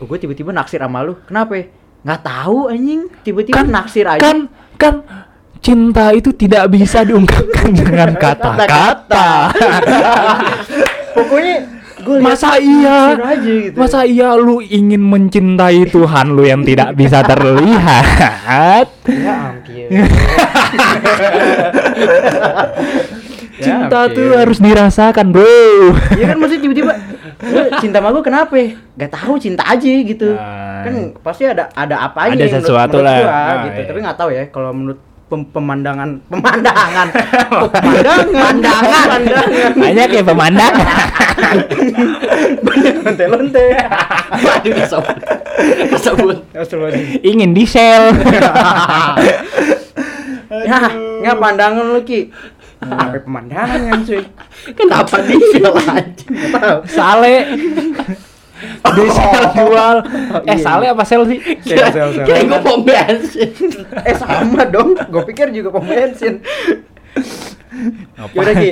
oh, 0.00 0.04
gue 0.04 0.18
tiba-tiba 0.18 0.50
naksir 0.50 0.80
sama 0.80 1.04
lu. 1.04 1.20
Kenapa? 1.28 1.68
Nggak 2.00 2.20
tahu 2.22 2.72
anjing. 2.72 3.12
Tiba-tiba 3.20 3.60
Kan- 3.60 3.68
naksir 3.68 4.08
aja. 4.08 4.22
Kan 4.24 4.48
kan 4.80 4.94
cinta 5.60 6.16
itu 6.16 6.32
tidak 6.32 6.64
bisa 6.72 7.04
diungkapkan 7.04 7.68
dengan 7.84 8.08
kata-kata. 8.14 9.52
Pokoknya 11.16 11.56
gue 12.06 12.16
Masa 12.20 12.54
iya? 12.56 13.18
aja 13.18 13.34
gitu. 13.42 13.74
Masa 13.74 14.00
iya 14.02 14.32
lu 14.32 14.60
ingin 14.60 15.02
mencintai 15.02 15.82
Tuhan 15.86 16.30
lu 16.30 16.42
yang 16.42 16.62
tidak 16.62 16.94
bisa 16.94 17.20
terlihat? 17.22 18.86
ya 19.04 19.34
ampun. 19.52 19.90
Ya 23.56 23.64
Cinta 23.88 24.04
ampun. 24.04 24.14
tuh 24.14 24.28
harus 24.36 24.58
dirasakan, 24.60 25.32
Bro. 25.32 25.48
Iya 26.12 26.26
kan 26.28 26.36
maksudnya 26.36 26.62
tiba-tiba 26.62 26.92
cinta 27.78 27.98
sama 27.98 28.12
gue 28.12 28.20
kenapa? 28.22 28.52
Gak 28.94 29.10
tahu 29.10 29.34
cinta 29.36 29.64
aja 29.64 29.88
gitu. 30.04 30.28
Nah. 30.30 30.84
Kan 30.84 30.94
pasti 31.18 31.48
ada 31.48 31.72
ada 31.72 32.04
apanya 32.04 32.36
Ada 32.36 32.44
menurut- 32.46 32.56
sesuatu 32.60 32.96
menurut 33.00 33.08
lah. 33.08 33.16
gua, 33.18 33.32
Nah, 33.32 33.56
gitu. 33.64 33.80
iya. 33.80 33.88
Tapi 33.88 33.98
nggak 33.98 34.18
tahu 34.20 34.30
ya 34.30 34.44
kalau 34.52 34.70
menurut 34.70 35.00
pem- 35.26 35.48
pemandangan 35.50 36.22
pemandangan 36.30 37.08
pemandangan 37.50 38.22
pandangan 38.30 39.20
Banyak 39.76 40.08
ya 40.10 40.22
pemandangan. 40.22 41.56
lonte-lonte. 43.06 43.64
Waduh 44.34 44.72
kesebut. 44.74 45.18
Kesebut. 45.94 46.36
Astagfirullahaladzim. 46.52 47.22
Ingin 47.22 47.50
di 47.54 47.64
sel. 47.64 48.10
Ya, 50.66 50.78
nggak 51.22 51.36
pandangan 51.38 51.86
lu 51.94 52.00
Ki. 52.02 52.30
Sampai 52.76 53.18
pemandangan 53.18 53.98
cuy. 54.04 54.22
Kenapa 54.74 55.16
di 55.22 55.36
sel 55.50 55.66
aja? 55.66 56.02
Sale. 56.86 57.36
Di 58.86 59.04
sel 59.08 59.44
jual. 59.56 59.96
Eh, 60.42 60.48
iya. 60.48 60.56
sale 60.56 60.86
apa 60.86 61.02
sel 61.02 61.22
sih? 61.24 61.38
Sel, 61.60 61.86
sel, 61.88 62.08
sel. 62.12 62.24
Kira 62.24 62.40
gue 62.42 62.60
pom 62.60 62.80
bensin. 62.80 63.50
Eh 64.00 64.14
sama 64.14 64.64
dong, 64.64 64.96
gue 64.96 65.22
pikir 65.26 65.50
juga 65.50 65.68
pom 65.70 65.82
bensin. 65.82 66.40
Yaudah 68.32 68.54
Ki, 68.54 68.70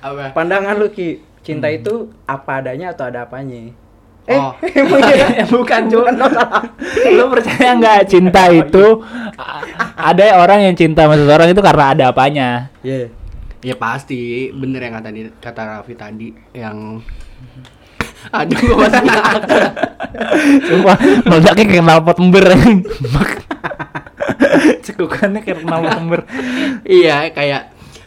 Apa? 0.00 0.24
pandangan 0.32 0.74
lu 0.74 0.88
Ki, 0.88 1.08
cinta 1.40 1.68
itu 1.68 2.10
apa 2.24 2.58
adanya 2.58 2.90
atau 2.90 3.06
ada 3.06 3.22
apanya? 3.22 3.70
Eh, 4.24 4.34
Oh. 4.34 4.54
iya? 5.10 5.42
Bukan. 5.50 5.90
Bukan, 5.90 6.14
oh, 6.16 6.28
salah. 6.28 6.62
Lu 7.08 7.26
percaya 7.28 7.74
nggak 7.74 8.06
cinta 8.06 8.46
itu 8.48 9.02
a- 9.34 9.62
ada 10.10 10.38
orang 10.38 10.62
yang 10.62 10.74
cinta 10.74 11.06
sama 11.06 11.14
seseorang 11.16 11.48
itu 11.48 11.58
karena 11.60 11.84
ada 11.88 12.04
apanya? 12.08 12.48
Iya. 12.80 13.10
Ya 13.62 13.74
pasti 13.74 14.50
bener 14.50 14.78
yang 14.80 14.94
kata 14.96 15.10
di- 15.10 15.34
kata 15.36 15.62
Raffi 15.64 15.94
tadi 15.94 16.30
yang 16.52 16.98
Aduh 18.30 18.54
gue 18.54 18.76
masih 18.78 19.02
ngakak. 19.02 19.42
Sumpah, 20.62 20.96
meledaknya 21.26 21.64
kayak 21.66 21.82
knalpot 21.82 22.18
ember. 22.20 22.44
Cekukannya 24.84 25.40
kayak 25.42 25.66
knalpot 25.66 25.96
ember. 25.98 26.20
Iya 26.84 27.32
kayak 27.34 27.62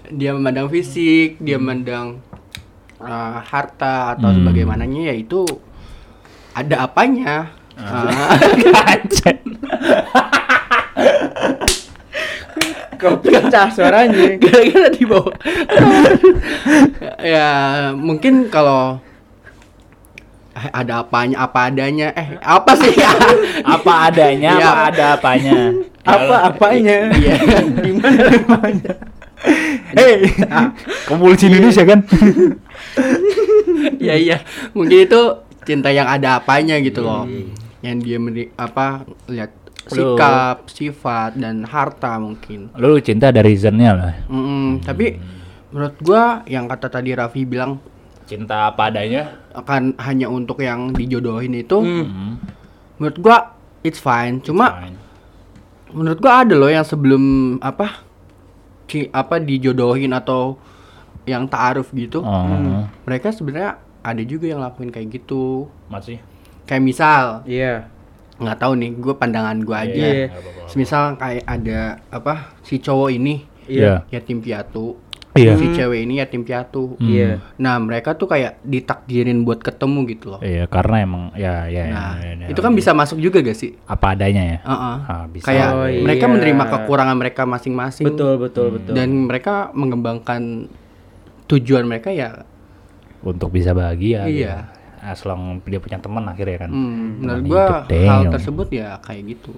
dia 0.08 0.32
memandang 0.32 0.69
fisik, 0.69 1.41
dia 1.41 1.58
memandang 1.58 2.21
uh, 3.01 3.41
harta 3.41 4.15
atau 4.15 4.30
Hmm. 4.32 4.38
sebagaimananya 4.39 5.12
ya 5.12 5.15
itu 5.17 5.43
ada 6.54 6.88
apanya. 6.88 7.51
Ah, 7.75 8.32
Anjir. 8.88 9.36
Kau 12.95 13.19
pecah 13.19 13.67
suaranya. 13.67 14.39
gara-gara 14.39 14.88
di 14.88 15.04
bawah. 15.04 15.36
ya 17.19 17.49
mungkin 17.91 18.47
kalau 18.47 19.04
eh, 20.55 20.69
ada 20.71 21.01
apanya 21.01 21.35
apa 21.41 21.59
adanya 21.67 22.07
eh 22.11 22.39
apa 22.39 22.71
sih 22.73 22.93
ya 22.93 23.11
apa 23.75 23.91
adanya, 24.07 24.51
Iya. 24.53 24.65
apa 24.65 24.81
ada 24.87 25.05
apanya. 25.13 25.59
Apa 26.01 26.35
apanya? 26.47 26.97
Iya. 27.11 27.35
Di 27.81 27.91
mana 27.91 28.23
apanya? 28.31 28.93
Hei, 29.91 30.25
Kepolisian 31.05 31.53
Indonesia 31.53 31.83
kan? 31.83 31.99
ya 33.97 34.15
iya 34.15 34.37
mungkin 34.71 34.97
itu 35.01 35.21
cinta 35.61 35.89
yang 35.89 36.05
ada 36.05 36.39
apanya 36.39 36.77
gitu 36.79 37.01
loh 37.01 37.25
yang 37.81 37.97
dia 37.99 38.17
meri- 38.17 38.53
apa 38.55 39.05
lihat 39.27 39.51
Lu- 39.87 40.17
sikap 40.17 40.65
sifat 40.67 41.37
dan 41.37 41.61
harta 41.63 42.17
mungkin 42.17 42.73
Lu 42.73 42.97
cinta 42.99 43.29
ada 43.29 43.39
reasonnya 43.39 43.91
lah. 43.93 44.13
Mm-mm, 44.25 44.81
tapi 44.81 45.21
menurut 45.69 45.93
gua 46.01 46.23
yang 46.45 46.65
kata 46.65 46.89
tadi 46.89 47.13
Raffi 47.13 47.43
bilang 47.43 47.77
Cinta 48.25 48.67
apa 48.67 48.89
adanya. 48.89 49.38
akan 49.53 49.95
hanya 49.97 50.27
untuk 50.27 50.59
yang 50.59 50.91
dijodohin 50.91 51.53
itu 51.53 51.77
Hmm. 51.77 52.35
menurut 52.95 53.17
gua 53.17 53.38
it's 53.81 53.97
fine 53.97 54.39
cuma 54.39 54.67
Fine. 54.75 54.97
menurut 55.91 56.17
gua 56.17 56.41
ada 56.41 56.53
loh 56.53 56.67
yang 56.67 56.83
sebelum 56.83 57.23
apa 57.59 58.03
ci- 58.85 59.07
apa 59.09 59.38
dijodohin 59.38 60.11
atau 60.11 60.57
yang 61.23 61.45
taaruf 61.45 61.89
gitu 61.91 62.19
Oh, 62.19 62.85
mereka 63.01 63.29
sebenarnya 63.29 63.77
ada 64.01 64.21
juga 64.21 64.45
yang 64.47 64.59
lakuin 64.59 64.89
kayak 64.89 65.07
gitu 65.15 65.71
masih. 65.85 66.19
kayak 66.65 66.83
misal 66.83 67.41
Iya. 67.43 67.88
nggak 68.35 68.59
tahu 68.59 68.73
nih 68.75 68.91
gue 68.93 69.13
pandangan 69.13 69.57
gue 69.57 69.77
aja 69.79 69.95
Iya. 69.95 70.27
semisal 70.67 71.15
kayak 71.15 71.45
ada 71.45 71.79
apa 72.09 72.51
si 72.61 72.77
cowok 72.77 73.09
ini 73.09 73.47
Iya. 73.65 74.03
yatim 74.11 74.38
piatu 74.38 74.99
Iya. 75.36 75.54
si 75.54 75.67
cewek 75.69 76.00
ini 76.02 76.17
yatim 76.17 76.41
piatu 76.41 76.95
Hmm. 76.95 77.04
Iya. 77.06 77.43
nah 77.56 77.76
mereka 77.78 78.12
tuh 78.12 78.26
kayak 78.26 78.56
ditakdirin 78.62 79.43
buat 79.43 79.60
ketemu 79.60 80.00
gitu 80.08 80.26
loh 80.30 80.39
Iya, 80.39 80.63
karena 80.65 80.95
emang 80.98 81.24
ya 81.34 81.67
ya. 81.67 81.84
nah 81.88 82.15
ya, 82.17 82.32
ya, 82.38 82.48
itu 82.48 82.56
ya. 82.56 82.63
kan 82.63 82.71
bisa 82.71 82.91
masuk 82.91 83.19
juga 83.19 83.39
gak 83.39 83.54
sih 83.54 83.76
apa 83.84 84.06
adanya 84.10 84.43
ya. 84.45 84.58
Heeh. 84.62 84.95
Ah, 85.04 85.24
bisa. 85.28 85.45
kayak 85.45 85.69
Oh, 85.69 85.84
mereka 85.84 86.26
iya. 86.26 86.32
menerima 86.32 86.63
kekurangan 86.69 87.15
mereka 87.15 87.41
masing-masing 87.43 88.06
Betul, 88.08 88.34
betul, 88.38 88.67
betul. 88.74 88.93
dan 88.93 89.12
mereka 89.26 89.69
mengembangkan 89.71 90.71
tujuan 91.45 91.84
mereka 91.84 92.10
ya 92.10 92.48
Untuk 93.19 93.50
bisa 93.50 93.71
bahagia. 93.71 94.24
Iya. 94.24 94.56
gitu. 94.63 94.74
As 95.04 95.21
long 95.21 95.62
dia 95.62 95.78
punya 95.78 95.98
teman 95.98 96.24
akhirnya 96.24 96.58
kan. 96.60 96.69
hmm, 96.69 97.08
menurut 97.19 97.43
gua 97.43 97.65
hal 97.84 98.21
damn. 98.24 98.32
tersebut 98.32 98.67
ya 98.71 98.98
kayak 99.00 99.36
gitu 99.36 99.54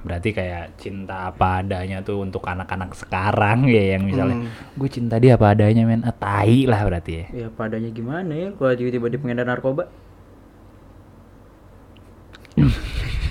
berarti 0.00 0.32
kayak 0.32 0.80
cinta 0.80 1.28
apa 1.28 1.60
adanya 1.60 2.00
tuh 2.00 2.20
untuk 2.20 2.40
anak-anak 2.42 2.96
sekarang 2.96 3.68
ya 3.68 3.94
yang 3.94 4.02
misalnya 4.02 4.36
Hmm. 4.40 4.48
gue 4.74 4.88
cinta 4.88 5.16
dia 5.16 5.36
apa 5.36 5.52
adanya 5.52 5.84
men 5.84 6.00
ah, 6.02 6.12
tai 6.12 6.64
lah 6.64 6.80
berarti 6.82 7.12
ya 7.12 7.24
Ya 7.30 7.48
padanya 7.48 7.90
gimana 7.90 8.32
ya 8.32 8.48
kalau 8.52 8.72
tiba-tiba 8.72 9.06
dia 9.08 9.20
pengedar 9.20 9.44
narkoba? 9.44 9.84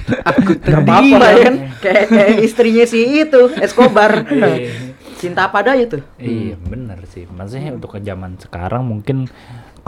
Aku 0.10 0.58
Gak 0.58 0.82
apa-apa 0.82 1.28
kan? 1.38 1.54
Kayak, 1.80 2.06
kayak 2.10 2.38
istrinya 2.42 2.86
si 2.86 3.22
itu, 3.22 3.42
Escobar. 3.62 4.26
Cinta 5.22 5.46
apa 5.46 5.62
adanya 5.62 5.86
tuh? 5.86 6.02
Iya 6.16 6.56
bener 6.56 7.04
sih 7.06 7.28
Maksudnya 7.28 7.76
untuk 7.76 7.92
ke 7.92 8.00
zaman 8.00 8.40
sekarang 8.40 8.88
mungkin 8.88 9.28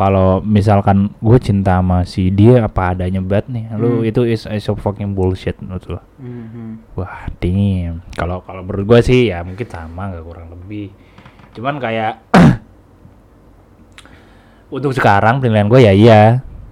kalau 0.02 0.42
misalkan 0.42 1.14
gue 1.22 1.38
cinta 1.38 1.78
sama 1.78 2.02
si 2.04 2.34
dia 2.34 2.66
apa 2.66 2.98
adanya 2.98 3.22
banget 3.22 3.54
nih. 3.54 3.64
Lu 3.78 4.02
itu 4.02 4.26
is, 4.26 4.50
is 4.50 4.66
a 4.66 4.74
fucking 4.74 5.14
bullshit 5.14 5.62
menurut 5.62 5.86
lo 5.86 6.02
Mhm. 6.18 6.98
wah 6.98 7.30
damn. 7.38 8.02
Kalau 8.12 8.42
kalau 8.42 8.66
menurut 8.66 8.86
gue 8.88 9.00
sih 9.06 9.30
ya 9.30 9.46
mungkin 9.46 9.70
sama 9.70 10.10
nggak 10.10 10.26
kurang 10.26 10.50
lebih. 10.50 10.90
Cuman 11.54 11.78
kayak 11.78 12.18
untuk 14.76 14.90
sekarang 14.92 15.38
penilaian 15.38 15.70
gue 15.70 15.82
ya 15.82 15.94
iya. 15.94 16.22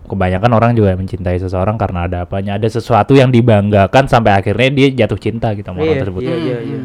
Kebanyakan 0.10 0.52
orang 0.52 0.72
juga 0.74 0.98
mencintai 0.98 1.38
seseorang 1.38 1.78
karena 1.78 2.10
ada 2.10 2.26
apanya. 2.26 2.58
Ada 2.58 2.82
sesuatu 2.82 3.14
yang 3.14 3.30
dibanggakan 3.30 4.10
sampai 4.10 4.34
akhirnya 4.34 4.70
dia 4.74 5.06
jatuh 5.06 5.22
cinta 5.22 5.54
gitu 5.54 5.70
sama 5.70 5.86
orang 5.86 5.94
Iya, 5.94 6.02
tersebut. 6.02 6.22
iya, 6.26 6.36
iya, 6.36 6.58
iya. 6.66 6.80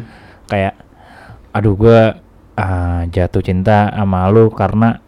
kayak 0.45 0.73
aduh 1.49 1.73
gue 1.73 1.99
jatuh 3.09 3.41
cinta 3.41 3.89
sama 3.89 4.29
lu 4.29 4.53
karena 4.53 5.01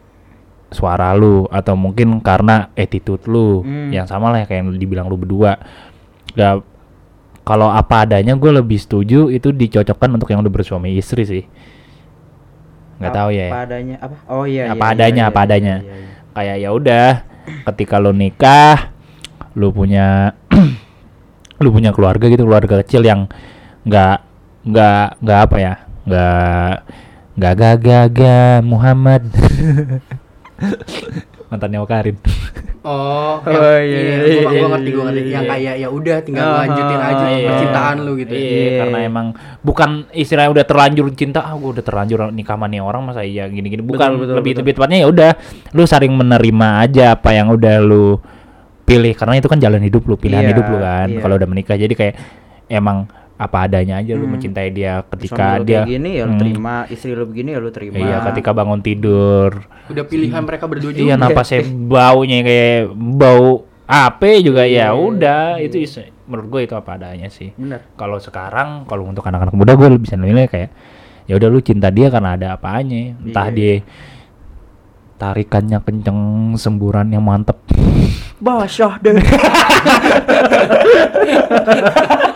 suara 0.68 1.16
lu 1.16 1.48
atau 1.48 1.74
mungkin 1.74 2.20
karena 2.20 2.70
attitude 2.76 3.24
lu 3.26 3.64
Hmm. 3.64 3.90
yang 3.90 4.04
sama 4.04 4.30
lah 4.30 4.44
kayak 4.44 4.68
yang 4.68 4.70
dibilang 4.76 5.08
lu 5.08 5.16
berdua 5.16 5.56
gak 6.34 6.60
kalau 7.42 7.72
apa 7.72 8.04
adanya 8.04 8.36
gue 8.36 8.52
lebih 8.52 8.76
setuju 8.76 9.32
itu 9.32 9.56
dicocokkan 9.56 10.12
untuk 10.12 10.28
yang 10.28 10.44
udah 10.44 10.52
bersuami 10.52 11.00
istri 11.00 11.24
sih 11.24 11.44
nggak 12.98 13.14
tahu 13.14 13.30
ya 13.30 13.48
Apa 13.48 13.62
adanya 13.64 13.96
apa? 14.02 14.16
Oh 14.28 14.44
iya. 14.44 14.74
Apa 14.74 14.84
iya, 14.84 14.94
adanya, 14.98 15.24
iya, 15.24 15.30
apa 15.30 15.40
iya, 15.40 15.46
adanya. 15.48 15.76
iya, 15.80 15.96
iya. 15.96 16.10
kayak 16.34 16.56
ya 16.58 16.70
udah 16.74 17.08
ketika 17.72 17.96
lu 17.98 18.12
nikah 18.12 18.78
lu 19.56 19.72
punya 19.72 20.36
lu 21.64 21.70
punya 21.72 21.96
keluarga 21.96 22.28
gitu 22.28 22.44
keluarga 22.44 22.82
kecil 22.84 23.02
yang 23.02 23.30
nggak 23.88 24.18
nggak 24.68 25.06
nggak 25.24 25.40
apa 25.48 25.58
ya 25.58 25.74
nggak 26.04 26.74
nggak 27.38 27.54
gagah 27.80 28.54
Muhammad 28.62 29.24
mantannya 31.48 31.80
Karin 31.86 32.18
Oh, 32.88 33.44
Oh, 33.44 33.44
yang- 33.44 33.84
iya, 33.84 34.00
iya, 34.00 34.16
iya, 34.24 34.40
gua, 34.40 34.48
gua 34.48 34.56
iya, 34.56 34.68
ngerti, 34.72 34.90
gua 34.96 35.04
ngerti. 35.12 35.20
iya, 35.20 35.28
Yang 35.28 35.44
iya. 35.44 35.52
kayak 35.52 35.76
ya 35.76 35.88
udah 35.92 36.18
tinggal 36.24 36.46
Ah, 36.46 36.56
lanjutin 36.64 37.00
aja 37.04 37.26
iya. 37.28 37.48
percintaan 37.52 37.96
lu 38.00 38.12
gitu. 38.16 38.32
Iya, 38.32 38.48
Iya. 38.48 38.72
karena 38.80 38.98
emang 39.04 39.28
bukan 39.60 39.90
istilahnya 40.10 40.52
udah 40.56 40.64
terlanjur 40.64 41.06
cinta, 41.12 41.40
ah 41.44 41.52
gua 41.54 41.70
udah 41.76 41.84
terlanjur 41.84 42.32
nikah 42.32 42.56
sama 42.56 42.72
nih 42.72 42.80
orang 42.80 43.02
masa 43.04 43.28
iya 43.28 43.44
gini-gini. 43.46 43.84
Bukan 43.84 44.00
Betul, 44.08 44.22
betul, 44.24 44.36
lebih 44.40 44.52
betul. 44.56 44.62
lebih 44.64 44.74
tepatnya 44.74 44.98
ya 45.04 45.08
udah 45.10 45.32
lu 45.70 45.84
saling 45.84 46.14
menerima 46.16 46.68
aja 46.80 47.06
apa 47.12 47.30
yang 47.30 47.48
udah 47.52 47.76
lu 47.82 48.06
pilih 48.82 49.12
karena 49.12 49.36
itu 49.36 49.48
kan 49.52 49.60
jalan 49.60 49.84
hidup 49.84 50.08
lu, 50.08 50.16
pilihan 50.16 50.48
Iya, 50.48 50.52
hidup 50.56 50.66
lu 50.72 50.78
kan. 50.80 51.08
iya. 51.12 51.20
Kalau 51.20 51.36
udah 51.36 51.48
menikah 51.50 51.76
jadi 51.76 51.92
kayak 51.92 52.16
emang 52.72 53.12
apa 53.38 53.58
adanya 53.64 53.98
aja 53.98 54.14
lu 54.14 54.26
Hmm. 54.26 54.34
mencintai 54.34 54.70
dia 54.70 54.94
Suami 54.98 55.10
ketika 55.14 55.46
lu 55.56 55.64
dia 55.64 55.80
kayak 55.80 55.88
gini 55.88 56.10
ya 56.12 56.24
lu 56.26 56.34
Hmm. 56.34 56.42
terima, 56.42 56.74
istri 56.90 57.14
lu 57.14 57.24
begini 57.24 57.50
ya 57.54 57.60
lu 57.62 57.70
terima. 57.70 57.96
Iya, 57.96 58.16
ketika 58.26 58.50
bangun 58.52 58.82
tidur. 58.82 59.50
Udah 59.88 60.04
pilihan 60.04 60.42
mereka 60.42 60.66
berdua 60.66 60.90
juga. 60.90 61.06
Iya, 61.06 61.14
napasnya 61.16 61.62
baunya 61.64 62.38
kayak 62.42 62.92
bau 62.92 63.64
apa 63.86 64.26
juga 64.42 64.66
ya 64.66 64.90
Iya, 64.90 64.92
udah 64.92 65.42
iya. 65.58 65.64
itu 65.64 65.78
is- 65.80 66.12
menurut 66.26 66.46
gue 66.50 66.62
itu 66.66 66.74
apa 66.74 66.98
adanya 66.98 67.30
sih. 67.30 67.54
Kalau 67.94 68.18
sekarang 68.18 68.84
kalau 68.84 69.06
untuk 69.06 69.24
anak-anak 69.24 69.54
muda 69.54 69.72
gue 69.74 69.88
bisa 69.96 70.18
nilai 70.18 70.46
kayak 70.46 70.70
ya 71.24 71.34
udah 71.36 71.48
lu 71.48 71.60
cinta 71.62 71.88
dia 71.88 72.10
karena 72.10 72.34
ada 72.34 72.52
apanya. 72.52 73.16
Entah 73.18 73.48
Iya, 73.48 73.54
dia 73.54 73.74
tarikannya 75.16 75.78
kenceng, 75.80 76.20
semburannya 76.54 77.18
mantep. 77.18 77.56
Basyah 78.38 79.00
deh. 79.00 79.18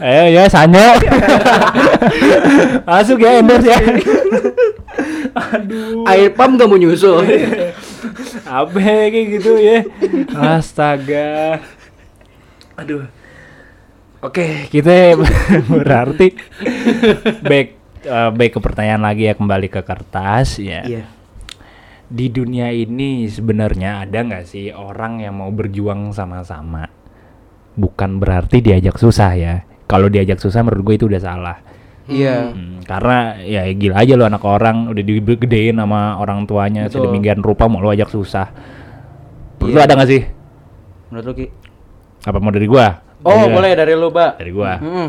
Ayo 0.00 0.32
ya 0.32 0.48
Sanyo. 0.48 0.80
Masuk 2.88 3.20
ya 3.20 3.40
endorse 3.40 3.68
ya. 3.68 3.78
Air 6.08 6.32
pump 6.32 6.56
gak 6.56 6.68
mau 6.68 6.80
nyusul. 6.80 7.20
Apa 8.48 8.80
kayak 8.80 9.24
gitu 9.38 9.60
ya. 9.60 9.84
Astaga. 10.32 11.60
Aduh. 12.80 13.04
Oke, 14.20 14.68
kita 14.68 15.16
berarti 15.72 16.36
back 17.40 17.66
eh, 18.04 18.30
back 18.36 18.50
ke 18.52 18.60
pertanyaan 18.60 19.00
lagi 19.00 19.24
ya 19.28 19.32
kembali 19.32 19.68
ke 19.72 19.80
kertas 19.80 20.60
ya. 20.60 20.84
Iya. 20.84 21.19
Di 22.10 22.26
dunia 22.26 22.74
ini 22.74 23.30
sebenarnya 23.30 24.02
ada 24.02 24.18
nggak 24.26 24.42
sih 24.42 24.74
orang 24.74 25.22
yang 25.22 25.38
mau 25.38 25.54
berjuang 25.54 26.10
sama-sama? 26.10 26.90
Bukan 27.78 28.18
berarti 28.18 28.58
diajak 28.58 28.98
susah 28.98 29.30
ya. 29.38 29.54
Kalau 29.86 30.10
diajak 30.10 30.42
susah 30.42 30.66
menurut 30.66 30.82
gue 30.90 30.94
itu 30.98 31.06
udah 31.06 31.22
salah. 31.22 31.58
Iya. 32.10 32.50
Hmm, 32.50 32.82
karena 32.82 33.38
ya 33.38 33.62
gila 33.70 34.02
aja 34.02 34.18
lo 34.18 34.26
anak 34.26 34.42
orang 34.42 34.90
udah 34.90 35.02
digedein 35.06 35.78
sama 35.78 36.18
orang 36.18 36.42
tuanya 36.50 36.90
Betul. 36.90 37.06
sedemikian 37.06 37.38
rupa 37.46 37.70
mau 37.70 37.78
lo 37.78 37.94
ajak 37.94 38.10
susah. 38.10 38.50
Menurut 39.62 39.70
Iya. 39.70 39.78
lu 39.78 39.86
ada 39.86 39.94
nggak 39.94 40.10
sih? 40.10 40.22
Menurut 41.14 41.24
lu 41.30 41.32
Ki? 41.38 41.46
Apa 42.26 42.38
mau 42.42 42.50
dari 42.50 42.66
gua? 42.66 42.86
Oh, 43.22 43.36
Dari 43.46 43.52
boleh 43.54 43.70
dari 43.76 43.92
lu, 43.94 44.08
Mbak. 44.10 44.32
Dari 44.40 44.50
gua. 44.50 44.72
Mm-mm. 44.80 45.08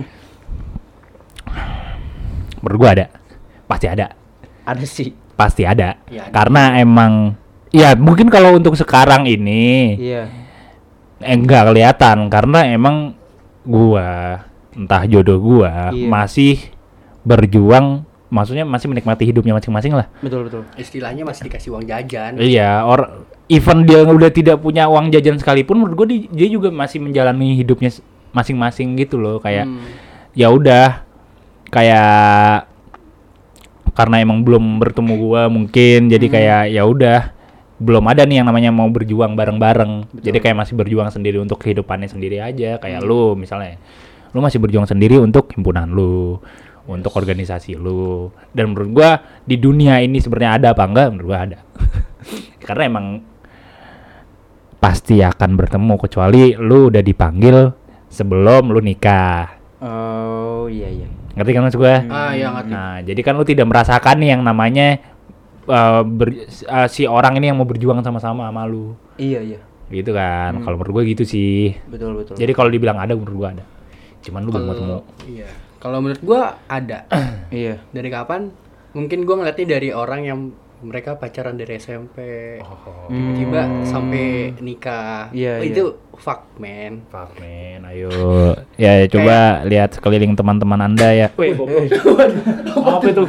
Menurut 2.62 2.78
gua 2.78 2.90
ada. 2.94 3.06
Pasti 3.66 3.88
ada. 3.90 4.14
Ada 4.68 4.86
sih. 4.86 5.10
Pasti 5.42 5.64
ada. 5.64 5.98
Iya, 6.06 6.22
ada. 6.24 6.32
Karena 6.32 6.62
emang 6.78 7.34
ya 7.70 7.98
mungkin 7.98 8.28
kalau 8.28 8.54
untuk 8.54 8.76
sekarang 8.76 9.26
ini 9.26 9.96
Iya. 9.98 10.30
eh, 11.20 11.34
enggak 11.34 11.66
kelihatan 11.68 12.28
karena 12.28 12.68
emang 12.68 13.18
gua 13.64 14.42
entah 14.72 15.04
jodoh 15.04 15.38
gua 15.38 15.90
Iya. 15.90 16.06
masih 16.06 16.56
berjuang 17.22 18.04
maksudnya 18.28 18.64
masih 18.64 18.88
menikmati 18.88 19.26
hidupnya 19.26 19.52
masing-masing 19.54 19.92
lah. 19.92 20.08
Betul, 20.20 20.48
betul. 20.48 20.64
Istilahnya 20.74 21.22
masih 21.22 21.46
dikasih 21.46 21.70
uang 21.70 21.84
jajan. 21.84 22.38
Iya, 22.38 22.82
or 22.82 23.28
even 23.46 23.84
dia 23.84 24.02
udah 24.02 24.32
tidak 24.32 24.58
punya 24.58 24.88
uang 24.88 25.10
jajan 25.10 25.36
sekalipun 25.36 25.76
menurut 25.78 25.96
gue 25.98 26.08
di- 26.08 26.30
dia 26.32 26.48
juga 26.48 26.72
masih 26.72 27.00
menjalani 27.00 27.56
hidupnya 27.56 27.92
masing-masing 28.32 28.96
gitu 28.96 29.20
loh 29.20 29.38
kayak 29.38 29.68
Hmm. 29.68 29.84
ya 30.32 30.48
udah 30.48 31.04
kayak 31.68 32.71
karena 33.92 34.24
emang 34.24 34.44
belum 34.48 34.80
bertemu 34.80 35.14
gua 35.20 35.52
mungkin 35.52 36.08
jadi 36.08 36.26
Hmm. 36.28 36.34
kayak 36.34 36.64
ya 36.72 36.84
udah 36.88 37.20
belum 37.82 38.06
ada 38.06 38.24
nih 38.30 38.40
yang 38.42 38.48
namanya 38.48 38.70
mau 38.70 38.86
berjuang 38.94 39.34
bareng-bareng. 39.34 40.14
Jadi 40.22 40.38
kayak 40.38 40.54
masih 40.54 40.78
berjuang 40.78 41.10
sendiri 41.10 41.42
untuk 41.42 41.58
kehidupannya 41.66 42.08
sendiri 42.14 42.38
aja. 42.38 42.78
Kayak 42.78 43.02
lu 43.02 43.34
misalnya 43.34 43.82
lu 44.32 44.40
masih 44.40 44.62
berjuang 44.62 44.86
sendiri 44.86 45.18
untuk 45.18 45.50
himpunan 45.58 45.90
lu 45.90 46.38
untuk 46.86 47.14
organisasi 47.18 47.74
lu. 47.76 48.30
Dan 48.54 48.72
menurut 48.72 48.90
gua 48.94 49.12
di 49.44 49.58
dunia 49.58 49.98
ini 49.98 50.22
sebenarnya 50.22 50.52
ada 50.62 50.68
apa 50.78 50.84
enggak? 50.86 51.08
Menurut 51.10 51.28
gua 51.28 51.40
ada. 51.42 51.60
Karena 52.68 52.84
emang 52.86 53.06
pasti 54.82 55.22
akan 55.22 55.50
bertemu 55.58 55.94
kecuali 55.98 56.54
lu 56.58 56.90
udah 56.90 57.02
dipanggil 57.06 57.58
sebelum 58.10 58.74
lu 58.74 58.82
nikah. 58.82 59.58
Oh, 59.82 60.70
iya 60.70 60.90
iya. 60.90 61.21
Ngerti 61.32 61.52
kan 61.56 61.62
maksud 61.64 61.80
gua 61.80 61.96
Ah, 62.12 62.32
iya 62.36 62.48
ngerti. 62.52 62.72
Nah, 62.72 62.96
jadi 63.04 63.22
kan 63.24 63.34
lu 63.40 63.46
tidak 63.48 63.68
merasakan 63.72 64.16
nih 64.20 64.30
yang 64.36 64.42
namanya 64.44 65.00
uh, 65.68 66.04
ber- 66.04 66.48
uh, 66.68 66.88
si 66.92 67.08
orang 67.08 67.40
ini 67.40 67.52
yang 67.52 67.58
mau 67.60 67.68
berjuang 67.68 68.04
sama-sama 68.04 68.48
sama 68.52 68.64
lu. 68.68 68.94
Iya 69.16 69.40
iya. 69.40 69.60
Gitu 69.92 70.12
kan. 70.12 70.60
Hmm. 70.60 70.64
Kalau 70.68 70.76
menurut 70.80 70.94
gua 71.00 71.04
gitu 71.08 71.24
sih. 71.24 71.76
Betul 71.88 72.20
betul. 72.20 72.36
Jadi 72.36 72.52
kalau 72.52 72.70
dibilang 72.72 73.00
ada 73.00 73.16
menurut 73.16 73.36
gua 73.36 73.50
ada. 73.56 73.64
Cuman 74.22 74.40
lu 74.44 74.50
belum 74.52 74.68
ketemu. 74.72 74.98
Iya. 75.28 75.50
Kalau 75.82 75.98
menurut 76.04 76.22
gua 76.24 76.42
ada. 76.68 77.08
iya. 77.52 77.80
dari 77.92 78.10
kapan? 78.12 78.52
Mungkin 78.92 79.24
gua 79.24 79.36
ngeliatnya 79.44 79.68
dari 79.80 79.90
orang 79.96 80.22
yang 80.28 80.40
mereka 80.82 81.14
pacaran 81.14 81.54
dari 81.54 81.78
SMP. 81.78 82.18
Tiba-tiba 82.58 83.62
sampai 83.84 84.26
nikah. 84.58 85.30
Hmm. 85.30 85.38
Iya, 85.38 85.54
Oh, 85.54 85.62
iya. 85.62 85.70
Itu 85.70 85.84
fuck 86.16 86.42
man. 86.58 87.06
Fuck 87.08 87.38
man, 87.38 87.86
ayo. 87.88 88.10
ya 88.76 89.06
coba 89.08 89.38
lihat 89.64 89.94
sekeliling 89.94 90.34
teman-teman 90.34 90.82
Anda 90.84 91.10
ya. 91.12 91.28
Wih, 91.34 91.54
apa 92.88 93.06
itu? 93.06 93.24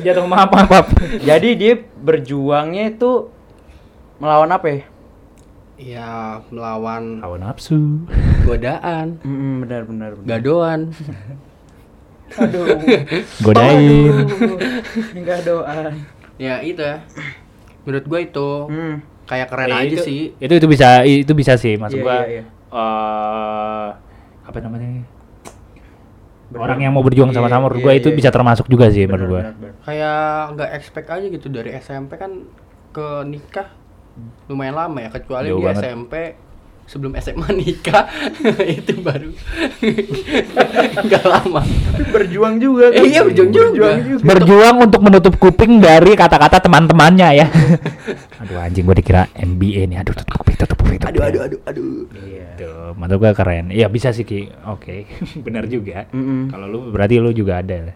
Jatuh 0.00 0.24
maaf, 0.24 0.48
maaf, 0.48 0.68
maaf. 0.68 0.86
Jadi 1.20 1.48
dia 1.54 1.74
berjuangnya 1.96 2.90
itu 2.90 3.30
melawan 4.18 4.50
apa 4.50 4.66
ya? 4.68 4.80
Ya 5.80 6.10
melawan 6.48 7.24
Hawa 7.24 7.40
nafsu. 7.40 8.04
godaan, 8.44 9.16
Mm, 9.22 9.64
benar 9.64 9.82
benar 9.84 10.10
benar. 10.12 10.26
gadoan. 10.28 10.80
Aduh. 12.30 12.78
Godain. 13.42 14.28
Enggak 15.12 15.40
doa. 15.42 15.90
Ya 16.40 16.54
itu 16.60 16.80
ya. 16.80 17.04
menurut 17.82 18.06
gua 18.06 18.20
itu 18.20 18.48
Hmm. 18.66 18.96
kayak 19.24 19.46
keren 19.46 19.68
Ya, 19.68 19.76
aja 19.78 19.92
itu, 19.92 20.02
sih 20.02 20.20
Itu 20.36 20.52
itu 20.54 20.66
bisa 20.66 20.88
itu 21.02 21.32
bisa 21.32 21.54
sih 21.54 21.76
maksud 21.76 21.96
Iya, 21.96 22.02
gua. 22.02 22.16
iya, 22.18 22.26
iya. 22.32 22.44
eh, 22.72 23.88
apa 24.42 24.58
namanya? 24.58 24.88
Berjuang. 26.50 26.64
Orang 26.66 26.78
yang 26.80 26.90
mau 26.90 27.00
berjuang 27.00 27.30
Iya, 27.30 27.36
sama-sama 27.36 27.62
menurut 27.64 27.78
iya, 27.78 27.86
gua 27.86 27.94
itu 27.94 28.08
iya, 28.08 28.16
bisa 28.16 28.30
termasuk 28.30 28.66
juga 28.66 28.90
sih 28.90 29.06
menurut 29.06 29.38
benar. 29.38 29.54
kayak 29.80 30.20
nggak 30.52 30.70
expect 30.74 31.08
aja 31.08 31.26
gitu 31.28 31.46
dari 31.46 31.70
SMP 31.72 32.16
kan 32.16 32.42
ke 32.90 33.06
nikah 33.22 33.70
lumayan 34.46 34.74
lama 34.74 34.98
ya 34.98 35.10
kecuali 35.10 35.46
Jauh 35.46 35.56
di 35.56 35.64
banget. 35.64 35.82
SMP 35.84 36.14
sebelum 36.90 37.14
SMA 37.14 37.54
nikah 37.54 38.10
itu 38.76 38.98
baru 38.98 39.30
nggak 41.06 41.24
lama 41.24 41.62
berjuang 42.10 42.58
juga 42.58 42.90
Eh, 42.90 43.06
iya, 43.08 43.22
berjuang 43.22 43.50
juga. 43.70 43.88
Berjuang 44.20 44.76
untuk 44.82 45.00
menutup 45.00 45.34
kuping 45.36 45.78
dari 45.78 46.12
kata-kata 46.12 46.58
teman-temannya 46.58 47.28
ya. 47.36 47.46
aduh 48.42 48.58
anjing 48.58 48.82
gua 48.82 48.96
dikira 48.96 49.30
NBA 49.32 49.86
nih. 49.86 50.02
Aduh 50.02 50.12
tutup 50.12 50.34
kuping, 50.36 50.56
tutup 50.56 50.76
kuping. 50.76 50.98
tutup 50.98 51.06
aduh 51.22 51.22
aduh 51.22 51.40
aduh 51.46 51.60
aduh 51.64 51.94
Iya. 52.20 52.48
Tuh, 52.58 52.90
menurut 52.94 53.18
gua 53.20 53.32
keren. 53.32 53.70
Iya 53.70 53.86
bisa 53.86 54.10
sih 54.10 54.24
Ki. 54.24 54.50
Oke, 54.66 55.06
benar 55.38 55.64
juga. 55.66 56.10
Mm-mm. 56.10 56.50
Kalau 56.50 56.66
lu 56.66 56.78
berarti 56.90 57.16
lu 57.16 57.30
juga 57.30 57.60
ada. 57.60 57.94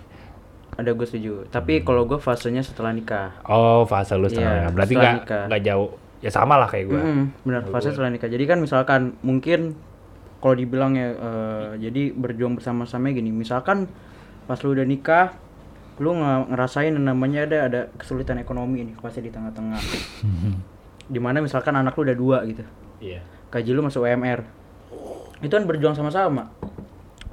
Ada 0.75 0.91
gue 0.91 1.07
setuju. 1.07 1.33
Tapi 1.49 1.83
kalau 1.83 2.03
gue 2.05 2.19
fasenya 2.19 2.59
setelah 2.61 2.91
nikah. 2.91 3.39
Oh, 3.45 3.83
fase 3.85 4.11
lu 4.13 4.27
setelah 4.27 4.67
Iya, 4.67 4.71
berarti 4.71 4.91
setelah 4.91 5.07
nggak 5.07 5.21
nikah. 5.21 5.45
nggak 5.47 5.63
jauh. 5.65 5.91
Ya 6.25 6.33
sama 6.33 6.57
lah 6.57 6.65
kayak 6.67 6.87
gua. 6.89 7.01
Mm-mm, 7.05 7.23
benar, 7.45 7.61
Kalau 7.69 7.77
fase 7.77 7.93
setelah 7.93 8.09
nikah. 8.09 8.33
Jadi 8.33 8.45
kan 8.49 8.57
misalkan 8.57 9.13
mungkin 9.21 9.77
kalau 10.41 10.57
dibilang 10.57 10.97
ya 10.97 11.13
eh, 11.13 11.71
jadi 11.79 12.17
berjuang 12.17 12.57
bersama-sama 12.57 13.13
gini. 13.13 13.29
Misalkan 13.29 13.93
pas 14.49 14.57
lu 14.65 14.73
udah 14.73 14.89
nikah, 14.89 15.37
lu 16.01 16.17
nge- 16.17 16.49
ngerasain 16.49 16.97
namanya 16.97 17.45
ada 17.45 17.59
ada 17.69 17.81
kesulitan 17.95 18.41
ekonomi 18.41 18.89
nih 18.89 18.97
pasti 18.97 19.21
di 19.21 19.29
tengah-tengah. 19.29 19.81
Di 21.05 21.21
mana 21.21 21.45
misalkan 21.45 21.77
anak 21.77 21.93
lu 21.95 22.09
udah 22.09 22.17
dua 22.17 22.39
gitu. 22.49 22.65
Iya. 23.05 23.21
Gaji 23.53 23.71
lu 23.77 23.85
masuk 23.85 24.09
UMR. 24.09 24.41
Itu 25.45 25.53
kan 25.53 25.69
berjuang 25.69 25.93
sama-sama. 25.93 26.49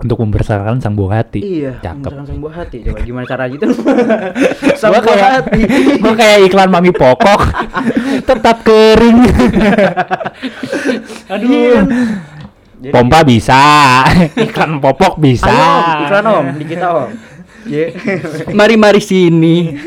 Untuk 0.02 0.18
membesarkan 0.18 0.82
sang 0.82 0.94
buah 0.94 1.22
hati. 1.22 1.40
Iya, 1.40 1.78
Cakep. 1.78 2.10
membesarkan 2.10 2.26
sang 2.26 2.40
buah 2.42 2.56
hati. 2.58 2.78
Coba 2.82 3.00
gimana 3.00 3.26
cara 3.26 3.44
gitu? 3.48 3.66
sang 4.80 4.92
Gua 4.92 4.98
buah 4.98 5.04
kayak 5.06 5.30
hati. 5.38 5.62
gua 6.04 6.14
kayak 6.14 6.38
iklan 6.46 6.70
mami 6.70 6.90
pokok 6.90 7.42
tetap 8.30 8.66
kering. 8.66 9.20
Aduh. 11.28 11.76
Jadi- 12.82 12.90
Pompa 12.90 13.22
bisa, 13.22 14.02
iklan 14.34 14.82
popok 14.82 15.22
bisa. 15.22 15.54
Ayo, 15.54 16.10
iklan 16.10 16.26
om, 16.26 16.46
di 16.58 16.66
kita 16.66 16.88
om. 16.90 17.14
Iya. 17.62 17.94
mari 18.58 18.74
mari 18.74 18.98
sini 18.98 19.78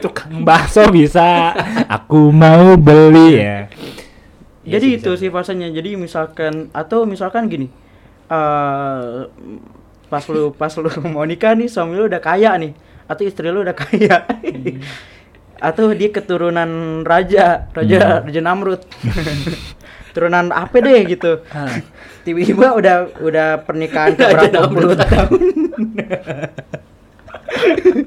Tukang 0.00 0.40
bakso 0.40 0.88
bisa. 0.88 1.52
Aku 1.84 2.32
mau 2.32 2.72
beli 2.80 3.36
ya. 3.36 3.68
Iya 4.64 4.80
Jadi 4.80 4.86
sih, 4.88 4.96
itu 4.96 5.10
bisa. 5.12 5.20
sih 5.20 5.28
fasenya. 5.28 5.68
Jadi 5.68 5.92
misalkan 5.94 6.72
atau 6.72 7.04
misalkan 7.04 7.52
gini. 7.52 7.68
Eh 8.26 9.26
pas 10.06 10.24
lu 10.30 10.54
pas 10.54 10.72
lu 10.78 10.90
mau 11.14 11.26
nikah 11.26 11.54
nih 11.54 11.68
suami 11.70 11.98
lu 11.98 12.06
udah 12.06 12.22
kaya 12.22 12.54
nih 12.58 12.72
atau 13.06 13.22
istri 13.22 13.50
lu 13.50 13.62
udah 13.62 13.76
kaya. 13.76 14.26
atau 15.56 15.88
dia 15.96 16.12
keturunan 16.12 17.00
raja, 17.00 17.72
raja 17.72 18.20
raja 18.20 18.40
Namrud. 18.44 18.84
Turunan 20.16 20.52
apa 20.52 20.80
deh 20.80 21.00
gitu. 21.08 21.44
Tiba-tiba 22.24 22.76
udah 22.76 22.96
udah 23.20 23.48
pernikahan 23.64 24.16
ke 24.16 24.24
berapa 24.36 24.68
puluh 24.68 24.92
tahun. 24.96 25.40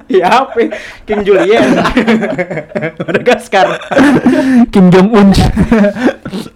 ya 0.10 0.46
apa? 0.46 0.62
King 1.10 1.22
Julian. 1.26 1.74
Madagaskar. 3.06 3.82
Kim 4.70 4.90
Jong 4.94 5.10
Un. 5.10 5.30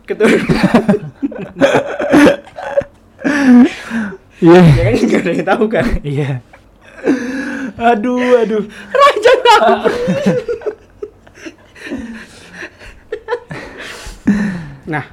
Keturunan 0.06 1.03
Iya. 4.44 4.60
ya 4.60 4.84
kan 4.92 5.00
nggak 5.08 5.22
ada 5.24 5.32
yang 5.32 5.48
tahu 5.48 5.66
kan. 5.72 5.86
Iya. 6.14 6.44
Aduh, 7.74 8.44
aduh. 8.44 8.64
Raja 8.92 9.32
Namrud. 9.40 9.92
nah, 14.94 15.06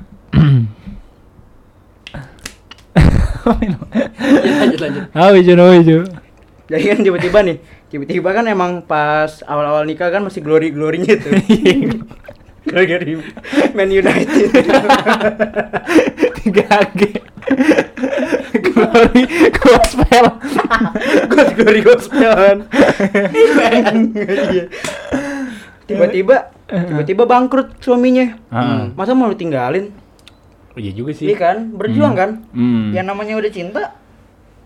ya, 3.64 3.76
lanjut 4.60 4.80
lanjut 4.82 5.02
Ah, 5.14 5.30
hijau, 5.32 5.72
hijau. 5.72 6.00
jadi 6.68 6.84
kan 6.94 6.98
tiba-tiba 7.02 7.38
nih, 7.46 7.56
tiba-tiba 7.88 8.30
kan 8.34 8.44
emang 8.46 8.82
pas 8.84 9.40
awal-awal 9.46 9.86
nikah 9.86 10.10
kan 10.12 10.22
masih 10.22 10.42
glory-glorinya 10.44 11.14
tuh. 11.18 11.32
Gara-gara 12.70 13.14
Man 13.72 13.88
United. 13.88 14.52
Tiga 16.44 16.76
G. 16.92 17.00
Glory 18.58 19.22
gospel. 19.54 20.24
Gos 21.30 21.50
glory 21.54 21.80
gospelan. 21.86 22.58
Iya. 23.30 24.64
Tiba-tiba 25.86 26.36
tiba-tiba 26.70 27.22
bangkrut 27.26 27.78
suaminya. 27.82 28.38
Ah. 28.50 28.90
Masa 28.94 29.14
mau 29.14 29.30
lu 29.30 29.34
tinggalin? 29.38 29.90
Iya 30.78 30.90
juga 30.94 31.10
sih. 31.14 31.26
Iya 31.30 31.36
kan? 31.38 31.74
Berjuang 31.74 32.14
kan? 32.14 32.30
Hmm. 32.54 32.94
Yang 32.94 33.06
namanya 33.10 33.34
udah 33.38 33.50
cinta. 33.50 33.82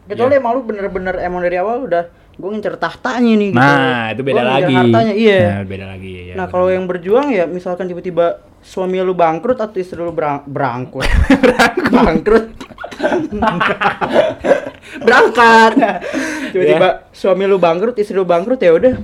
Kecuali 0.05 0.37
emang 0.37 0.61
lu 0.61 0.63
bener-bener 0.69 1.17
emang 1.25 1.41
dari 1.41 1.57
awal 1.57 1.89
udah 1.89 2.05
gue 2.35 2.51
ngincer 2.51 2.75
tahtanya 2.77 3.33
nih 3.39 3.49
gitu. 3.55 3.63
Nah, 3.63 4.05
itu 4.11 4.23
beda 4.27 4.43
Gua 4.43 4.51
lagi. 4.59 4.75
Hartanya, 4.75 5.15
iya. 5.15 5.39
Nah, 5.39 5.63
beda 5.65 5.87
lagi. 5.87 6.11
ya, 6.13 6.35
nah, 6.35 6.47
kalau 6.51 6.67
yang 6.67 6.85
berjuang 6.91 7.31
ya 7.31 7.47
misalkan 7.47 7.87
tiba-tiba 7.87 8.43
suami 8.65 8.97
lu 8.99 9.13
bangkrut 9.13 9.57
atau 9.57 9.77
istri 9.77 9.97
lu 9.97 10.09
berang 10.09 10.41
berangkrut. 10.45 11.05
bangkrut. 11.95 12.45
Berangkat. 14.97 15.73
Tiba-tiba 16.51 16.87
Ya. 16.87 16.91
suami 17.11 17.45
lu 17.45 17.57
bangkrut, 17.57 17.95
istri 17.95 18.15
lu 18.15 18.25
bangkrut 18.25 18.59
ya 18.59 18.73
udah. 18.73 18.95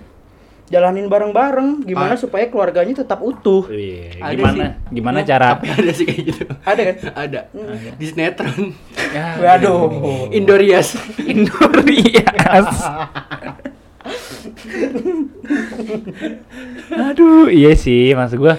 Jalanin 0.70 1.04
bareng-bareng 1.04 1.82
gimana 1.82 2.14
Ah. 2.14 2.16
supaya 2.16 2.46
keluarganya 2.46 2.96
tetap 2.96 3.18
utuh. 3.20 3.66
Iya, 3.66 4.22
Ada 4.22 4.32
gimana? 4.32 4.54
sih. 4.54 4.68
Gimana 4.92 5.18
Ya, 5.18 5.24
cara? 5.26 5.46
tapi 5.52 5.66
ada 5.68 5.90
sih 5.90 6.04
kayak 6.06 6.20
gitu 6.24 6.42
Ada 6.62 6.80
kan? 6.84 6.94
ada 7.18 7.40
di 7.92 8.04
sinetron 8.06 8.54
Ya, 9.10 9.26
Waduh. 9.36 10.30
Indorias 10.30 10.94
Indorias. 11.18 12.78
Aduh, 16.92 17.48
iya 17.48 17.72
sih, 17.74 18.12
maksud 18.12 18.38
gua 18.38 18.54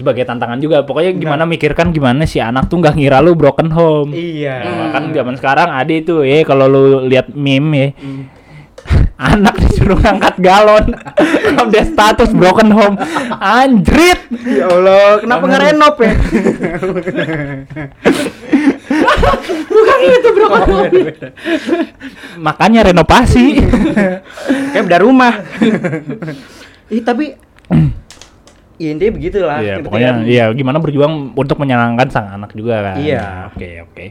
sebagai 0.00 0.24
tantangan 0.24 0.56
juga. 0.56 0.80
Pokoknya 0.88 1.12
gimana 1.12 1.44
mikirkan 1.44 1.92
gimana 1.92 2.24
si 2.24 2.40
anak 2.40 2.72
tuh 2.72 2.80
nggak 2.80 2.96
ngira 2.96 3.20
lu 3.20 3.36
broken 3.36 3.68
home. 3.68 4.16
Iya. 4.16 4.64
Nah, 4.64 4.88
kan 4.96 5.12
zaman 5.12 5.36
sekarang 5.36 5.68
ada 5.68 5.92
itu 5.92 6.24
ya 6.24 6.40
kalau 6.48 6.64
lu 6.64 7.04
lihat 7.04 7.28
meme 7.36 7.68
ya. 7.76 7.88
Anak 9.20 9.60
disuruh 9.60 10.00
ngangkat 10.00 10.40
galon. 10.40 10.96
Update 11.60 11.92
status 11.92 12.32
broken 12.32 12.72
home. 12.72 12.96
Anjrit. 13.36 14.32
Ya 14.48 14.64
Allah, 14.72 15.20
kenapa 15.20 15.44
nggak 15.44 15.62
renov 15.68 15.96
ya? 16.00 16.16
Bukan 19.70 19.98
itu 20.00 20.28
bro. 20.32 20.48
Makanya 22.40 22.88
renovasi. 22.88 23.60
Kayak 24.72 24.84
beda 24.88 24.98
rumah. 25.04 25.44
Ih 26.88 27.04
tapi 27.04 27.36
ya 28.80 28.88
intinya 28.96 29.12
begitulah. 29.20 29.58
Iya, 29.60 29.74
pokoknya 29.84 30.10
kan? 30.16 30.24
iya 30.24 30.44
gimana 30.56 30.80
berjuang 30.80 31.36
untuk 31.36 31.60
menyenangkan 31.60 32.08
sang 32.08 32.32
anak 32.32 32.56
juga 32.56 32.80
kan. 32.80 32.96
Iya. 32.96 33.52
Oke, 33.52 33.68
oke. 33.84 34.06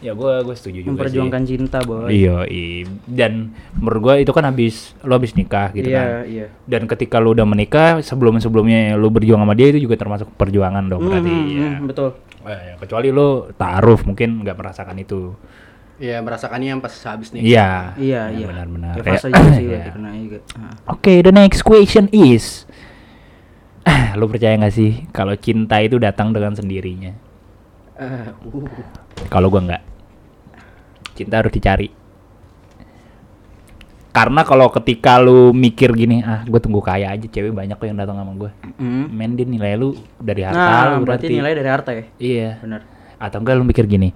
Ya 0.00 0.16
gua 0.16 0.40
gue 0.40 0.56
setuju 0.56 0.80
juga 0.80 0.96
memperjuangkan 0.96 1.42
sih. 1.44 1.60
cinta 1.60 1.78
boy. 1.84 2.08
Iya, 2.08 2.48
i. 2.48 2.88
dan 3.04 3.52
menurut 3.76 4.00
gua 4.00 4.14
itu 4.16 4.32
kan 4.32 4.48
habis 4.48 4.96
lo 5.04 5.12
habis 5.12 5.36
nikah 5.36 5.76
gitu 5.76 5.92
iya, 5.92 6.00
kan. 6.00 6.08
iya. 6.24 6.46
Dan 6.64 6.88
ketika 6.88 7.20
lu 7.20 7.36
udah 7.36 7.44
menikah, 7.44 8.00
sebelum-sebelumnya 8.00 8.96
lu 8.96 9.12
berjuang 9.12 9.44
sama 9.44 9.52
dia 9.52 9.68
itu 9.68 9.84
juga 9.84 10.00
termasuk 10.00 10.32
perjuangan 10.40 10.88
dong 10.88 11.04
berarti. 11.04 11.28
Hmm, 11.28 11.52
ya. 11.52 11.72
betul. 11.84 12.16
Eh, 12.48 12.60
ya, 12.72 12.74
kecuali 12.80 13.12
lu 13.12 13.52
ta'aruf 13.52 14.08
mungkin 14.08 14.40
nggak 14.40 14.56
merasakan 14.56 14.96
itu. 14.98 15.36
ya 16.00 16.16
merasakannya 16.24 16.72
yang 16.72 16.80
pas 16.80 16.96
habis 17.04 17.28
nih 17.36 17.44
Iya. 17.44 17.92
Iya, 18.00 18.22
Ya, 18.32 18.40
iya. 18.40 18.46
Benar-benar. 18.48 18.94
Ya, 19.04 19.20
sih 19.20 19.28
Iya. 19.68 19.92
juga. 19.92 20.38
Ah. 20.56 20.96
Oke, 20.96 21.20
the 21.20 21.28
next 21.28 21.60
question 21.60 22.08
is 22.08 22.64
lu 24.18 24.26
percaya 24.28 24.56
nggak 24.58 24.74
sih 24.74 25.08
kalau 25.14 25.34
cinta 25.38 25.80
itu 25.80 25.96
datang 25.96 26.34
dengan 26.34 26.52
sendirinya? 26.52 27.12
Eh, 28.00 28.28
uh. 28.32 28.66
Kalau 29.28 29.52
gua 29.52 29.60
nggak. 29.64 29.82
Cinta 31.16 31.44
harus 31.44 31.52
dicari. 31.52 31.88
Karena 34.10 34.42
kalau 34.42 34.66
ketika 34.74 35.22
lu 35.22 35.54
mikir 35.54 35.94
gini, 35.94 36.18
ah 36.26 36.42
gue 36.42 36.58
tunggu 36.58 36.82
kaya 36.82 37.14
aja, 37.14 37.30
cewek 37.30 37.54
banyak 37.54 37.78
kok 37.78 37.86
yang 37.86 37.94
datang 37.94 38.18
sama 38.18 38.34
gue. 38.34 38.50
Hmm. 38.82 39.06
Men 39.06 39.38
dia 39.38 39.46
nilai 39.46 39.78
lu 39.78 39.94
dari 40.18 40.42
harta 40.42 40.58
Nah, 40.58 40.98
lu 40.98 41.06
berarti 41.06 41.30
nilai 41.30 41.54
dari 41.54 41.68
harta 41.70 41.90
ya. 41.94 42.04
Iya. 42.18 42.50
Benar. 42.58 42.80
Atau 43.22 43.38
enggak 43.38 43.54
lu 43.54 43.62
mikir 43.62 43.86
gini, 43.86 44.10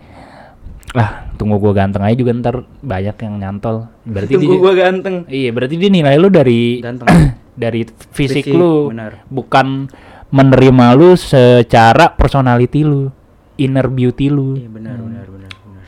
ah 0.98 1.30
tunggu 1.38 1.58
gua 1.58 1.74
ganteng 1.74 2.06
aja 2.06 2.16
juga 2.16 2.32
ntar 2.34 2.66
banyak 2.82 3.16
yang 3.18 3.34
nyantol. 3.38 3.86
Berarti 4.02 4.34
Tunggu 4.34 4.58
gua 4.58 4.74
ganteng. 4.74 5.26
Iya, 5.30 5.50
berarti 5.54 5.74
dia 5.78 5.90
nilai 5.90 6.14
lu 6.18 6.26
dari 6.26 6.82
Ganteng. 6.82 7.06
dari 7.54 7.86
fisik, 8.10 8.44
Fisik, 8.46 8.54
lu, 8.54 8.90
benar. 8.90 9.22
bukan 9.30 9.86
menerima 10.28 10.86
lu 10.98 11.14
secara 11.14 12.10
personality 12.14 12.82
lu, 12.82 13.08
inner 13.54 13.86
beauty 13.86 14.26
lu. 14.28 14.58
Iya 14.58 14.68
benar 14.68 14.98
benar 14.98 15.26
benar 15.30 15.52
benar. 15.54 15.84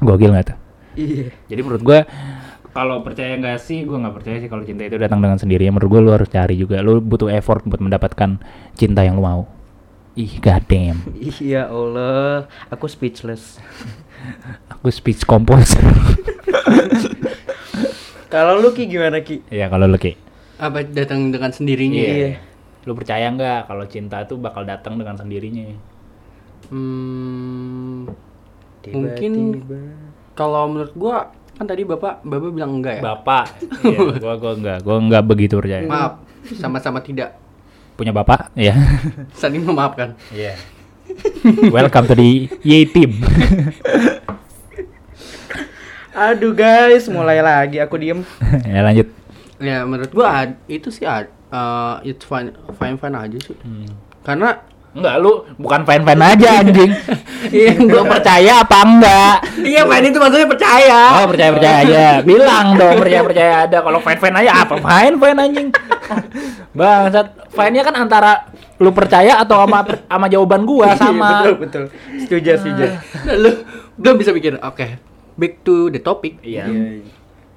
Gokil 0.00 0.32
tuh? 0.42 0.56
Iya. 0.96 1.28
Jadi 1.52 1.60
menurut 1.60 1.82
gua 1.84 2.00
kalau 2.72 3.00
percaya 3.00 3.36
nggak 3.36 3.56
sih, 3.60 3.84
gua 3.84 4.00
nggak 4.04 4.14
percaya 4.20 4.36
sih 4.40 4.48
kalau 4.48 4.64
cinta 4.64 4.84
itu 4.84 4.96
datang 4.96 5.20
dengan 5.20 5.36
sendirinya. 5.36 5.76
Menurut 5.76 5.90
gua 5.92 6.00
lu 6.00 6.10
harus 6.16 6.28
cari 6.28 6.56
juga. 6.56 6.80
Lu 6.80 7.00
butuh 7.00 7.28
effort 7.28 7.64
buat 7.68 7.80
mendapatkan 7.80 8.40
cinta 8.72 9.04
yang 9.04 9.20
lu 9.20 9.24
mau. 9.24 9.42
Ih, 10.16 10.40
goddamn. 10.40 11.04
Iya 11.44 11.68
Allah, 11.68 12.48
aku 12.72 12.88
speechless. 12.88 13.60
Aku 14.72 14.88
speech 14.90 15.22
composer. 15.22 15.78
Kalau 18.26 18.58
lu 18.58 18.74
Ki 18.74 18.90
gimana 18.90 19.22
Ki? 19.22 19.38
ya 19.46 19.70
kalau 19.70 19.86
lu 19.86 19.94
Ki. 19.96 20.18
Apa 20.56 20.80
datang 20.82 21.28
dengan 21.28 21.52
sendirinya? 21.52 22.00
ya? 22.00 22.12
Iya. 22.12 22.30
Lu 22.86 22.94
percaya 22.94 23.28
nggak 23.28 23.68
kalau 23.68 23.84
cinta 23.84 24.22
itu 24.22 24.38
bakal 24.38 24.64
datang 24.64 24.96
dengan 24.96 25.12
sendirinya? 25.14 25.68
Hmm, 26.72 28.08
Tiba-tiba. 28.80 28.96
Mungkin- 28.96 29.92
kalau 30.32 30.68
menurut 30.68 30.92
gua 30.94 31.16
kan 31.56 31.64
tadi 31.64 31.82
bapak 31.82 32.20
bapak 32.22 32.50
bilang 32.52 32.80
enggak 32.80 33.00
ya. 33.00 33.02
Bapak. 33.04 33.44
Iya, 33.82 33.98
gua 34.22 34.34
gua 34.36 34.52
enggak, 34.54 34.78
gua 34.80 34.96
enggak 34.96 35.22
begitu 35.24 35.54
percaya. 35.56 35.84
Maaf, 35.84 36.20
sama-sama 36.56 37.00
tidak 37.00 37.36
Punya 37.96 38.12
bapak? 38.12 38.52
Iya. 38.52 38.76
saling 39.40 39.64
memaafkan. 39.64 40.12
Iya. 40.28 40.52
Welcome 41.72 42.04
to 42.06 42.14
the 42.14 42.44
Yay 42.60 42.84
team. 42.84 43.16
Aduh 46.16 46.52
guys, 46.52 47.08
mulai 47.08 47.40
lagi 47.40 47.80
aku 47.80 47.96
diem. 47.96 48.20
ya 48.64 48.80
lanjut. 48.80 49.08
Ya 49.56 49.88
menurut 49.88 50.12
gua 50.12 50.44
ad- 50.44 50.60
itu 50.68 50.92
sih 50.92 51.08
ad, 51.08 51.32
uh, 51.48 51.98
it's 52.02 52.24
fine 52.24 52.52
fine 52.76 52.96
fine 52.96 53.16
aja 53.16 53.38
sih. 53.40 53.56
Karena 54.20 54.60
Enggak, 54.96 55.14
lu 55.20 55.44
bukan 55.60 55.84
fan-fan 55.84 56.20
aja 56.24 56.64
anjing. 56.64 56.88
Iya, 57.46 57.78
lu 57.78 58.02
percaya 58.10 58.64
apa 58.64 58.82
enggak? 58.82 59.36
iya 59.62 59.86
fine 59.86 60.10
itu 60.10 60.18
maksudnya 60.18 60.48
percaya. 60.50 61.00
Oh, 61.20 61.30
percaya-percaya 61.30 61.76
aja. 61.84 62.06
Bilang 62.26 62.74
dong 62.74 62.98
percaya-percaya 62.98 63.52
ada. 63.68 63.78
Kalau 63.86 64.00
fan-fan 64.02 64.34
aja 64.34 64.66
apa 64.66 64.74
fan-fan 64.80 65.36
anjing? 65.38 65.68
Bangsat. 66.78 67.52
Fan-nya 67.54 67.86
kan 67.86 67.94
antara 68.02 68.50
lu 68.82 68.90
percaya 68.90 69.38
atau 69.38 69.62
sama 69.62 69.84
sama 69.84 70.26
jawaban 70.26 70.66
gua 70.66 70.96
sama. 70.98 71.44
Iya, 71.44 71.54
betul 71.54 71.54
betul. 71.60 71.84
Setuju 72.18 72.50
setuju. 72.58 72.84
Lu 73.38 73.50
gua 73.94 74.12
bisa 74.18 74.34
pikir 74.34 74.58
oke. 74.58 74.86
Back 75.38 75.62
to 75.62 75.92
the 75.92 76.00
topic. 76.02 76.40
Iya. 76.42 76.66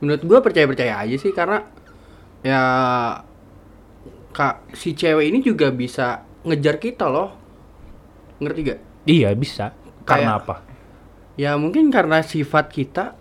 Menurut 0.04 0.22
gua 0.22 0.40
percaya-percaya 0.44 1.02
aja 1.02 1.16
sih 1.18 1.34
karena 1.34 1.66
ya 2.42 2.64
kak 4.30 4.72
si 4.72 4.94
cewek 4.94 5.28
ini 5.28 5.40
juga 5.40 5.70
bisa 5.70 6.24
ngejar 6.42 6.78
kita 6.78 7.06
loh. 7.06 7.36
Ngerti 8.40 8.60
gak? 8.64 8.80
Iya, 9.04 9.30
bisa. 9.34 9.76
Karena 10.04 10.38
Kayak- 10.38 10.42
apa? 10.42 10.56
Ya 11.36 11.52
mungkin 11.56 11.88
karena 11.88 12.20
sifat 12.20 12.68
kita 12.68 13.16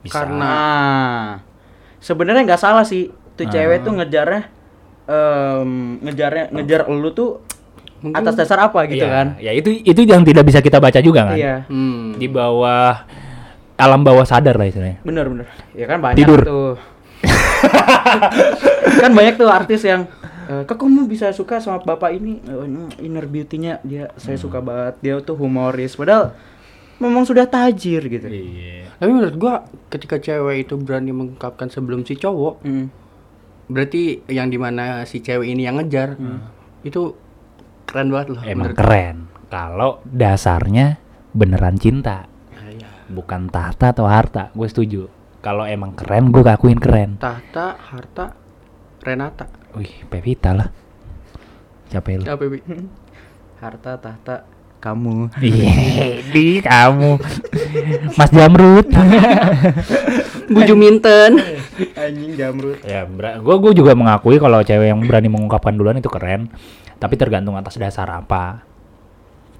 Bisa. 0.00 0.12
karena 0.14 0.44
Nah, 0.44 1.24
sebenarnya 1.98 2.44
nggak 2.44 2.60
salah 2.60 2.82
sih. 2.82 3.08
Tuh 3.32 3.44
Ah. 3.44 3.50
cewek 3.50 3.80
tuh 3.82 3.92
ngejarnya 3.92 4.42
em, 5.02 5.70
ngejarnya 6.00 6.44
ngejar 6.50 6.86
lu 6.86 7.10
tuh 7.10 7.42
Mungkin- 8.00 8.18
atas 8.18 8.34
dasar 8.34 8.58
apa 8.62 8.86
gitu 8.86 9.02
Iya, 9.02 9.10
kan? 9.10 9.26
Ya 9.38 9.50
itu 9.50 9.68
itu 9.70 10.00
yang 10.02 10.22
tidak 10.22 10.44
bisa 10.44 10.58
kita 10.58 10.78
baca 10.78 10.98
juga 10.98 11.24
kan. 11.24 11.36
Iya. 11.36 11.64
hmm, 11.66 12.16
Di 12.16 12.26
bawah 12.26 13.04
alam 13.74 14.00
bawah 14.00 14.22
sadar 14.22 14.54
lah 14.54 14.64
istilahnya. 14.64 15.00
Bener 15.02 15.26
bener. 15.26 15.46
Ya 15.72 15.86
kan 15.86 15.98
banyak 15.98 16.18
Tidur. 16.18 16.40
tuh. 16.42 16.74
kan 19.02 19.10
banyak 19.10 19.34
tuh 19.34 19.48
artis 19.48 19.82
yang 19.82 20.06
eh, 20.46 20.62
kok 20.62 20.76
kamu 20.76 21.06
bisa 21.06 21.30
suka 21.30 21.58
sama 21.58 21.80
bapak 21.80 22.12
ini 22.12 22.38
Eh, 22.40 22.64
ini 22.64 22.80
inner 23.02 23.24
beauty-nya 23.24 23.78
dia 23.80 24.10
saya 24.16 24.36
suka 24.36 24.58
banget 24.58 24.94
dia 25.00 25.14
tuh 25.18 25.34
humoris 25.34 25.94
padahal 25.94 26.34
memang 26.98 27.22
sudah 27.22 27.44
tajir 27.44 28.02
gitu 28.04 28.26
Iya. 28.26 28.86
Tapi 28.94 29.10
menurut 29.10 29.34
gua 29.34 29.54
ketika 29.88 30.16
cewek 30.16 30.62
itu 30.62 30.74
berani 30.76 31.10
mengungkapkan 31.10 31.66
sebelum 31.66 32.02
si 32.02 32.14
cowok, 32.14 32.62
Hmm. 32.62 32.86
berarti 33.66 34.22
yang 34.28 34.46
di 34.46 34.56
mana 34.56 35.02
si 35.02 35.18
cewek 35.18 35.48
ini 35.48 35.66
yang 35.66 35.74
ngejar 35.76 36.14
itu 36.80 37.18
keren 37.84 38.08
banget 38.08 38.28
loh. 38.30 38.42
Emang 38.42 38.70
menurut- 38.70 38.78
keren. 38.78 39.16
Kalau 39.48 39.90
dasarnya 40.06 41.02
beneran 41.30 41.76
cinta, 41.76 42.30
Ah, 42.52 42.70
iya. 42.70 42.88
bukan 43.06 43.50
tahta 43.50 43.90
atau 43.90 44.06
harta. 44.06 44.48
Gue 44.52 44.64
setuju. 44.66 45.10
Kalau 45.42 45.66
emang 45.66 45.90
keren, 45.98 46.30
gue 46.30 46.46
akuin 46.46 46.78
keren. 46.78 47.18
Tahta, 47.18 47.74
harta, 47.74 48.38
Renata. 49.02 49.50
Wih, 49.74 50.06
Pevita 50.06 50.54
lah. 50.54 50.70
Siapa 51.90 52.14
lu? 52.14 52.24
Apa 52.24 52.44
Bi? 52.46 52.62
harta 53.62 53.94
tahta 53.94 54.42
kamu 54.82 55.30
Iya, 55.38 55.74
di 56.34 56.62
kamu. 56.62 57.18
Mas 58.14 58.30
Jamrut. 58.30 58.86
Buju 60.54 60.74
Minten. 60.78 61.38
anjing 61.96 62.36
jamrut 62.36 62.76
ya, 62.84 63.08
gue 63.40 63.56
gue 63.56 63.72
juga 63.72 63.96
mengakui 63.96 64.36
kalau 64.36 64.60
cewek 64.60 64.92
yang 64.92 65.00
berani 65.08 65.26
mengungkapkan 65.32 65.74
duluan 65.74 65.98
itu 65.98 66.10
keren. 66.12 66.50
Tapi 67.02 67.14
tergantung 67.18 67.58
atas 67.58 67.74
dasar 67.80 68.06
apa. 68.10 68.62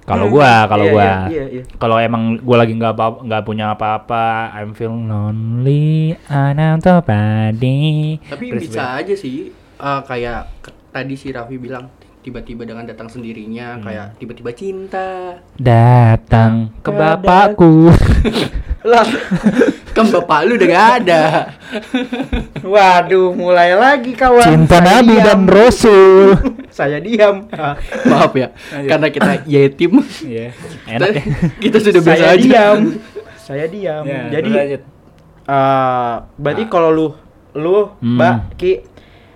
Kalau 0.03 0.27
gua, 0.27 0.67
kalau 0.67 0.83
Iya, 0.83 0.91
gua, 0.91 1.03
iya, 1.03 1.15
iya, 1.29 1.45
iya. 1.49 1.63
kalau 1.73 1.95
emang 1.95 2.35
gua 2.37 2.57
lagi 2.59 2.73
nggak 2.73 2.91
apa 2.91 3.05
nggak 3.23 3.43
punya 3.43 3.71
apa-apa, 3.71 4.25
I'm 4.53 4.71
feel 4.71 4.91
lonely, 4.91 6.11
I'm 6.27 6.59
out 6.59 6.83
body. 7.01 8.19
Tapi 8.21 8.45
Terus 8.51 8.61
bisa 8.65 8.83
aja 8.95 9.13
sih 9.13 9.49
eh, 9.73 10.01
kayak 10.03 10.39
ke- 10.59 10.75
tadi 10.89 11.15
si 11.15 11.31
Raffi 11.31 11.55
bilang 11.55 11.87
tiba-tiba 12.19 12.63
dengan 12.63 12.83
datang 12.83 13.07
sendirinya 13.07 13.79
kayak 13.79 14.15
tiba-tiba 14.17 14.51
cinta. 14.51 15.39
datang 15.55 16.71
ke 16.79 16.89
bapakku. 16.89 17.91
lah 18.83 19.07
Kan 19.93 20.09
bapak 20.09 20.39
lu 20.43 20.53
udah 20.55 20.67
gak 20.67 20.89
ada. 20.99 21.21
waduh 22.59 23.29
mulai 23.31 23.73
lagi 23.73 24.11
kawan 24.11 24.41
Cinta 24.43 24.77
Saya 24.77 24.87
Nabi 24.99 25.13
diam. 25.13 25.23
dan 25.23 25.41
Rasul. 25.45 26.27
saya 26.73 26.97
diam 26.97 27.35
Maaf 28.09 28.33
ya, 28.33 28.49
karena 28.83 29.07
kita 29.07 29.31
yatim. 29.45 30.01
Iya, 30.19 30.49
enak 30.89 31.09
ya. 31.11 31.23
kita 31.63 31.77
sudah 31.79 32.01
biasa 32.01 32.17
saya 32.19 32.33
aja. 32.33 32.41
diam 32.41 32.77
saya 33.35 33.65
diam 33.67 34.03
Ya, 34.03 34.21
jadi 34.31 34.49
lanjut. 34.49 34.81
eh 35.43 36.13
berarti 36.35 36.63
kalau 36.65 36.89
lu 36.89 37.07
lu 37.53 37.93
Hmm. 37.95 38.17
mbak 38.17 38.35
ki 38.55 38.73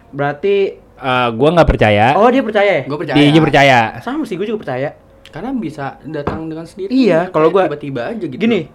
berarti 0.09 0.55
Eh, 0.97 1.29
gua 1.31 1.53
nggak 1.53 1.69
percaya. 1.69 2.17
oh 2.17 2.25
dia 2.25 2.41
percaya 2.41 2.71
ya 2.73 2.83
Gue 2.83 2.97
percaya. 2.97 3.13
Dia 3.15 3.29
dia 3.29 3.37
percaya. 3.39 3.79
sama 4.01 4.25
sih 4.25 4.33
gue 4.33 4.45
juga 4.45 4.57
percaya 4.59 4.97
Karena 5.27 5.53
bisa 5.53 6.01
datang 6.01 6.47
dengan 6.47 6.63
sendiri. 6.63 6.89
Iya, 6.89 7.29
kalau 7.29 7.51
gua- 7.51 7.69
tiba-tiba 7.69 8.09
aja 8.09 8.25
gitu. 8.25 8.33
gini 8.35 8.65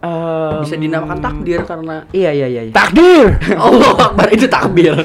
em, 0.00 0.60
bisa 0.60 0.74
dinamakan 0.74 1.18
takdir 1.18 1.60
karena 1.62 2.04
iya 2.10 2.30
iya 2.30 2.46
iya 2.46 2.62
iya. 2.64 2.72
Takdir. 2.72 3.36
Allah 3.60 3.92
Akbar 4.02 4.28
itu 4.28 4.46
takbir. 4.46 4.94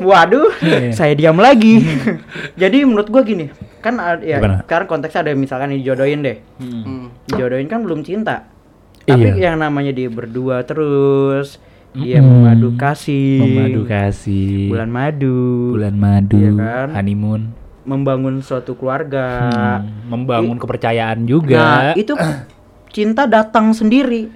Waduh, 0.00 0.48
Iya. 0.58 0.96
saya 0.96 1.12
diam 1.12 1.36
lagi. 1.36 1.84
Jadi 2.56 2.88
menurut 2.88 3.06
gua 3.06 3.20
gini, 3.20 3.52
kan 3.78 4.00
ya 4.18 4.40
Gimana? 4.40 4.64
sekarang 4.64 4.88
konteksnya 4.88 5.20
ada 5.22 5.32
misalkan 5.34 5.70
dijodohin 5.70 6.24
deh. 6.24 6.40
Hmm. 6.56 7.12
Dijodohin 7.28 7.68
kan 7.68 7.84
belum 7.84 8.00
cinta. 8.00 8.48
Tapi 9.04 9.36
Iya. 9.36 9.52
yang 9.52 9.56
namanya 9.58 9.92
dia 9.92 10.08
berdua 10.08 10.64
terus, 10.64 11.60
dia 11.92 12.16
Mm-mm. 12.16 12.48
memadu 12.48 12.68
kasih. 12.74 13.44
Memadu 13.44 13.82
kasih. 13.84 14.72
Bulan 14.72 14.88
madu. 14.88 15.40
Bulan 15.76 15.94
madu. 15.94 16.36
Iya 16.38 16.50
kan? 16.54 16.88
Honeymoon. 16.94 17.42
Membangun 17.82 18.40
suatu 18.40 18.72
keluarga. 18.74 19.50
Hmm, 19.76 20.08
membangun 20.08 20.56
I- 20.56 20.60
kepercayaan 20.60 21.18
Nah, 21.18 21.26
juga. 21.26 21.92
itu 21.92 22.16
cinta 22.90 23.24
datang 23.24 23.70
sendiri. 23.70 24.30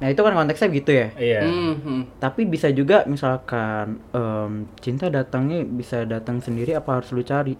Nah, 0.00 0.08
itu 0.08 0.18
kan 0.18 0.32
konteksnya 0.32 0.68
gitu 0.70 0.90
ya. 0.90 1.06
Iya. 1.14 1.40
Hmm, 1.44 1.74
hmm. 1.76 2.02
Tapi 2.16 2.44
bisa 2.44 2.68
juga 2.70 3.04
misalkan 3.04 4.00
em, 4.10 4.52
cinta 4.78 5.06
datangnya 5.06 5.60
bisa 5.62 6.02
datang 6.04 6.40
sendiri 6.40 6.72
apa 6.72 6.96
harus 6.96 7.12
lu 7.12 7.20
cari? 7.20 7.52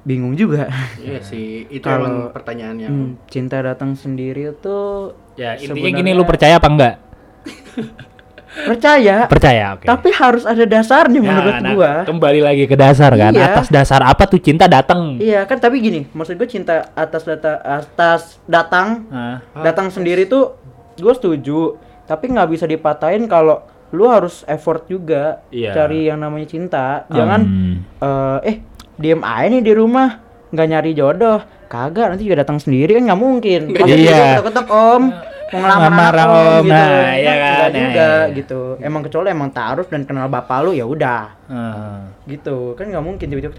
Bingung 0.00 0.32
juga. 0.32 0.68
Iya 0.96 1.20
sih, 1.30 1.64
itu 1.66 1.80
Kalau- 1.80 2.04
emang 2.04 2.16
pertanyaan 2.30 2.76
yang 2.78 2.92
Hmm, 2.92 3.10
cinta 3.26 3.56
datang 3.58 3.92
sendiri 3.94 4.52
tuh 4.54 5.16
Ya 5.34 5.56
intinya 5.56 5.72
sebenarnya 5.72 5.98
gini 5.98 6.10
lu 6.12 6.24
percaya 6.24 6.56
apa 6.56 6.68
enggak? 6.68 6.94
percaya, 8.50 9.24
Percaya, 9.24 9.64
oke. 9.72 9.86
tapi 9.86 10.10
harus 10.10 10.42
ada 10.42 10.62
dasarnya 10.62 11.16
Ya, 11.16 11.24
menurut 11.24 11.54
nah, 11.56 11.70
gua. 11.70 11.92
Kembali 12.02 12.40
lagi 12.40 12.64
ke 12.64 12.74
dasar 12.74 13.12
kan. 13.12 13.30
Iya. 13.30 13.46
Atas 13.48 13.66
dasar 13.68 14.02
apa 14.02 14.26
tuh 14.26 14.38
cinta 14.38 14.66
datang? 14.66 15.16
Iya 15.16 15.46
kan 15.46 15.56
tapi 15.56 15.78
gini, 15.78 16.10
maksud 16.10 16.34
gua 16.34 16.46
cinta 16.46 16.90
atas 16.92 17.22
data 17.22 17.58
atas 17.58 18.42
datang 18.44 19.06
datang 19.54 19.86
sendiri 19.88 20.24
tuh 20.24 20.58
gue 20.94 21.14
setuju, 21.14 21.78
tapi 22.04 22.28
nggak 22.28 22.50
bisa 22.50 22.66
dipatahin 22.66 23.24
kalau 23.24 23.62
lu 23.90 24.04
harus 24.04 24.42
effort 24.44 24.84
juga 24.84 25.40
Iya. 25.48 25.72
cari 25.72 26.06
yang 26.06 26.18
namanya 26.18 26.46
cinta. 26.46 27.06
Jangan 27.08 27.40
Hmm. 27.40 27.74
eh 27.96 28.38
eh 28.44 28.56
diem 28.94 29.18
aja 29.20 29.48
nih 29.48 29.62
di 29.62 29.72
rumah 29.72 30.20
nggak 30.50 30.66
nyari 30.68 30.92
jodoh 30.92 31.38
kagak 31.66 32.10
nanti 32.10 32.26
juga 32.26 32.42
datang 32.42 32.58
sendiri 32.58 32.92
kan 32.92 33.06
nggak 33.06 33.16
mungkin 33.16 33.60
Iya. 33.72 34.42
ketok-ketok 34.42 34.66
om 34.68 35.02
mau 35.08 35.29
ngelamar 35.50 36.14
om, 36.14 36.62
gitu. 36.62 36.70
nah, 36.70 37.10
iya 37.12 37.34
kan, 37.34 37.68
juga 37.70 38.06
nah, 38.06 38.22
iya. 38.30 38.34
gitu. 38.38 38.60
Emang 38.78 39.02
kecuali 39.02 39.28
emang 39.30 39.50
taruh 39.50 39.86
dan 39.86 40.02
kenal 40.06 40.30
bapak 40.30 40.58
lu 40.62 40.70
ya 40.70 40.86
udah 40.86 41.22
Ah. 41.50 42.14
gitu. 42.24 42.78
Kan 42.78 42.94
nggak 42.94 43.02
mungkin 43.02 43.26
tiba-tiba 43.26 43.50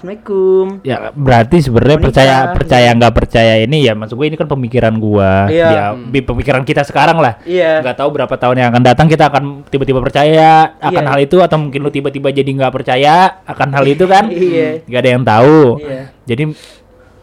Assalamualaikum. 0.00 0.80
Ya 0.80 1.12
berarti 1.12 1.60
sebenarnya 1.60 1.98
percaya 2.00 2.34
percaya 2.56 2.88
nggak 2.96 3.12
percaya 3.12 3.60
ini 3.60 3.84
ya 3.84 3.92
maksud 3.92 4.16
gue 4.16 4.32
ini 4.32 4.36
kan 4.40 4.48
pemikiran 4.48 4.96
gua. 4.96 5.44
Iya. 5.44 5.68
Ya, 5.68 5.84
bi- 5.92 6.24
pemikiran 6.24 6.64
kita 6.64 6.88
sekarang 6.88 7.20
lah. 7.20 7.36
Iya. 7.44 7.84
Nggak 7.84 8.00
tahu 8.00 8.08
berapa 8.16 8.32
tahun 8.32 8.64
yang 8.64 8.68
akan 8.72 8.80
datang 8.80 9.12
kita 9.12 9.28
akan 9.28 9.68
tiba-tiba 9.68 10.00
percaya 10.00 10.72
akan 10.80 11.04
Iya. 11.04 11.10
hal 11.12 11.20
itu 11.20 11.36
atau 11.44 11.60
mungkin 11.60 11.84
lu 11.84 11.92
tiba-tiba 11.92 12.32
jadi 12.32 12.48
nggak 12.48 12.72
percaya 12.72 13.44
akan 13.44 13.68
hal 13.76 13.84
itu 13.84 14.08
kan? 14.08 14.32
Iya. 14.32 14.88
Nggak 14.88 15.00
ada 15.04 15.10
yang 15.12 15.24
tahu. 15.28 15.60
Iya. 15.84 16.02
Jadi 16.24 16.42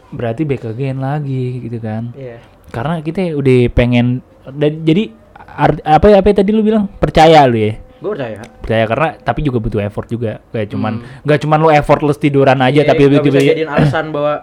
berarti 0.08 0.42
back 0.46 0.64
again 0.70 1.02
lagi 1.02 1.66
gitu 1.66 1.82
kan. 1.82 2.14
Iya. 2.14 2.38
Karena 2.68 3.00
kita 3.00 3.32
udah 3.32 3.58
pengen 3.72 4.20
dan 4.48 4.84
jadi 4.84 5.12
art- 5.36 5.82
apa 5.82 6.06
ya 6.08 6.16
apa 6.20 6.26
ya 6.30 6.34
tadi 6.40 6.50
lu 6.52 6.62
bilang? 6.62 6.86
Percaya 6.98 7.44
lu 7.44 7.58
ya? 7.58 7.74
Gue 7.98 8.14
percaya. 8.14 8.38
percaya 8.62 8.84
karena 8.86 9.08
tapi 9.18 9.40
juga 9.42 9.58
butuh 9.58 9.80
effort 9.82 10.06
juga. 10.06 10.38
Kayak 10.54 10.70
cuman 10.70 10.92
nggak 11.26 11.38
cuman 11.42 11.58
lu 11.58 11.68
effortless 11.68 12.22
tiduran 12.22 12.58
aja 12.62 12.82
Iya, 12.82 12.86
tapi 12.86 13.10
tiba-tiba 13.10 13.34
bisa 13.34 13.50
jadiin 13.50 13.68
alasan 13.68 14.04
bahwa 14.14 14.34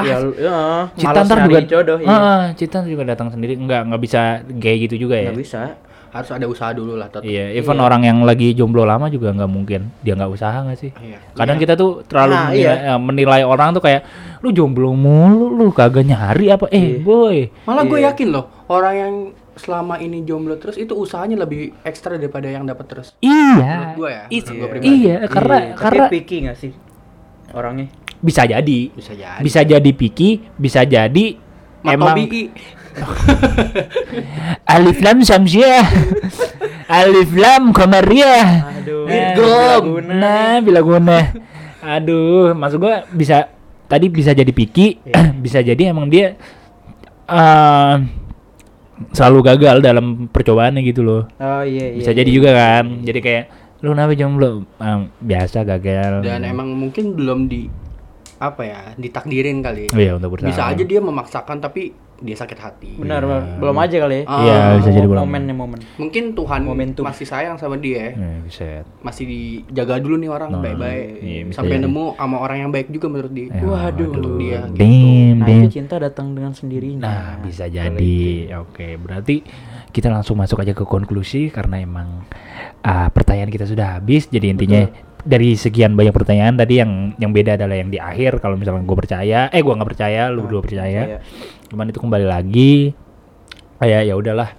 ya, 0.00 0.16
lu- 0.24 0.36
ya 0.40 0.56
Cita 0.96 1.12
malas 1.12 1.26
ntar 1.28 1.36
nyari 1.36 1.48
juga 1.52 1.60
jodoh 1.68 1.98
iya. 2.00 2.16
Ah, 2.16 2.44
juga 2.88 3.02
datang 3.04 3.28
sendiri. 3.28 3.60
Nggak 3.60 3.80
nggak 3.92 4.00
bisa 4.00 4.20
kayak 4.56 4.78
gitu 4.88 4.94
juga 5.04 5.16
ya? 5.20 5.28
Nggak 5.28 5.42
bisa. 5.44 5.60
Harus 6.12 6.28
ada 6.28 6.44
usaha 6.44 6.70
dulu 6.70 6.92
lah 6.92 7.08
tetap. 7.08 7.24
iya 7.24 7.48
even 7.50 7.76
orang 7.78 8.04
yang 8.04 8.20
lagi 8.20 8.52
jomblo 8.52 8.84
lama 8.84 9.08
juga 9.08 9.32
nggak 9.32 9.48
mungkin 9.48 9.88
dia 9.98 10.12
nggak 10.12 10.28
usaha 10.28 10.60
nggak 10.60 10.76
sih 10.76 10.92
Iya. 10.94 11.18
kadang 11.32 11.56
kita 11.56 11.72
tuh 11.72 12.04
terlalu 12.04 12.30
Nah, 12.30 12.44
menilai, 12.46 12.60
iya. 12.60 12.72
eh, 12.86 12.98
menilai 13.00 13.42
orang 13.42 13.68
tuh 13.72 13.80
kayak 13.80 14.00
lu 14.38 14.50
jomblo 14.50 14.92
mulu 14.92 15.48
lu 15.50 15.70
kagak 15.70 16.04
nyari 16.04 16.46
apa 16.48 16.68
eh 16.68 16.84
Iya. 16.94 17.00
boy 17.00 17.36
Malah 17.64 17.84
gue 17.84 17.98
Iya. 17.98 18.12
yakin 18.12 18.28
loh 18.28 18.44
orang 18.68 18.94
yang 18.94 19.14
selama 19.54 19.96
ini 19.96 20.20
jomblo 20.22 20.56
terus 20.56 20.76
itu 20.76 20.92
usahanya 20.92 21.36
lebih 21.38 21.72
ekstra 21.82 22.14
daripada 22.14 22.46
yang 22.46 22.64
dapat 22.64 22.84
terus. 22.86 23.08
iya 23.18 23.56
Menurut 23.56 23.92
gua 23.94 24.08
ya, 24.10 24.22
menurut 24.26 24.52
gua 24.54 24.68
pribadi. 24.70 24.88
iya 24.90 25.16
karena 25.26 25.56
Iya, 25.58 25.72
karena 25.74 26.02
tapi 26.02 26.12
picky 26.14 26.36
nggak 26.42 26.58
sih 26.58 26.72
orangnya? 27.50 27.86
bisa 28.18 28.42
jadi 28.44 28.80
Bisa 28.90 29.12
jadi. 29.12 29.40
bisa 29.40 29.60
jadi 29.62 29.90
picky 29.92 30.30
bisa 30.54 30.80
jadi 30.84 31.26
emang 31.82 32.14
Matobi 32.14 32.48
alif 34.74 34.98
lam 35.00 35.18
samsiah 35.24 35.84
alif 36.88 37.32
lam 37.32 37.72
komariah 37.72 38.72
Aduh. 38.82 39.06
Bitgom. 39.06 39.82
Nah, 40.10 40.58
bila 40.58 40.80
guna. 40.82 41.18
Aduh, 41.82 42.50
maksud 42.54 42.78
gua 42.82 43.06
bisa 43.14 43.46
tadi 43.86 44.10
bisa 44.10 44.34
jadi 44.34 44.50
picky, 44.50 44.98
bisa 45.44 45.62
jadi 45.62 45.94
emang 45.94 46.10
dia 46.10 46.34
eh 47.30 47.94
selalu 49.14 49.38
gagal 49.54 49.82
dalam 49.82 50.26
percobaannya 50.30 50.82
gitu 50.86 51.02
loh. 51.02 51.22
Oh 51.38 51.62
iya 51.62 51.94
iya. 51.94 51.98
Bisa 52.02 52.10
jadi 52.14 52.30
juga 52.30 52.50
kan. 52.54 53.02
Jadi 53.02 53.18
kayak 53.22 53.44
lu 53.82 53.94
kenapa 53.94 54.14
jomblo? 54.14 54.62
Em, 54.78 55.10
biasa 55.18 55.66
gagal. 55.66 56.22
dan 56.22 56.46
emang 56.46 56.70
mungkin 56.70 57.18
belum 57.18 57.50
di 57.50 57.66
apa 58.42 58.62
ya 58.62 58.80
ditakdirin 58.98 59.62
kali. 59.62 59.90
Oh 59.94 59.98
iya, 59.98 60.18
untuk. 60.18 60.38
Bisa 60.42 60.70
aja 60.70 60.82
dia 60.82 60.98
memaksakan 61.02 61.62
tapi 61.62 61.94
dia 62.22 62.32
sakit 62.32 62.54
hati. 62.56 62.90
Benar, 62.94 63.20
benar. 63.20 63.58
belum 63.58 63.76
aja 63.76 63.96
kali 63.98 64.14
ya. 64.14 64.24
Ah. 64.24 64.38
Iya, 64.40 64.56
bisa 64.78 64.90
jadi 64.92 65.06
belum. 65.06 65.22
Momennya 65.22 65.52
momen. 65.52 65.78
Mungkin 65.94 66.32
Tuhan 66.32 66.60
Momentum. 66.62 67.02
masih 67.02 67.26
sayang 67.26 67.56
sama 67.56 67.74
dia. 67.76 68.14
Eh, 68.14 68.38
bisa. 68.42 68.86
Masih 68.98 69.24
dijaga 69.26 69.98
dulu 69.98 70.16
nih 70.16 70.30
orang 70.30 70.50
Nah, 70.50 70.62
baik-baik. 70.62 71.04
iya, 71.18 71.40
bisa 71.42 71.56
sampai 71.58 71.76
jadi. 71.76 71.84
nemu 71.84 72.04
sama 72.14 72.36
orang 72.38 72.56
yang 72.58 72.70
baik 72.70 72.88
juga 72.88 73.06
menurut 73.08 73.32
dia. 73.32 73.46
Eh, 73.48 73.58
Waduh, 73.58 73.74
waduh. 73.74 74.06
untuk 74.08 74.32
dia. 74.38 74.58
gitu. 74.64 74.78
Dim, 74.78 75.36
Nah, 75.36 75.48
itu 75.50 75.68
cinta 75.72 75.98
datang 75.98 76.30
dengan 76.30 76.52
sendirinya. 76.52 77.02
Nah, 77.02 77.28
bisa 77.38 77.66
jadi. 77.66 78.20
Oke, 78.58 78.94
berarti 78.96 79.42
kita 79.88 80.08
langsung 80.08 80.38
masuk 80.38 80.56
aja 80.58 80.72
ke 80.72 80.82
konklusi 80.82 81.50
karena 81.50 81.76
emang 81.76 82.22
ah, 82.80 83.08
pertanyaan 83.08 83.48
kita 83.48 83.64
sudah 83.64 83.96
habis. 83.96 84.26
Jadi 84.26 84.46
intinya 84.48 84.86
dari 85.22 85.54
sekian 85.54 85.94
banyak 85.94 86.10
pertanyaan 86.10 86.58
tadi 86.58 86.82
yang 86.82 87.14
yang 87.18 87.30
beda 87.30 87.54
adalah 87.54 87.78
yang 87.78 87.90
di 87.90 87.98
akhir 88.02 88.42
kalau 88.42 88.58
misalnya 88.58 88.82
gue 88.82 88.98
percaya, 88.98 89.40
eh 89.54 89.62
gue 89.62 89.72
nggak 89.72 89.90
percaya, 89.94 90.28
lu 90.34 90.46
berdua 90.46 90.62
percaya. 90.62 91.22
Cuman 91.70 91.90
itu 91.90 91.98
kembali 92.02 92.26
lagi 92.26 92.92
kayak 93.78 94.02
ya 94.06 94.14
udahlah 94.14 94.50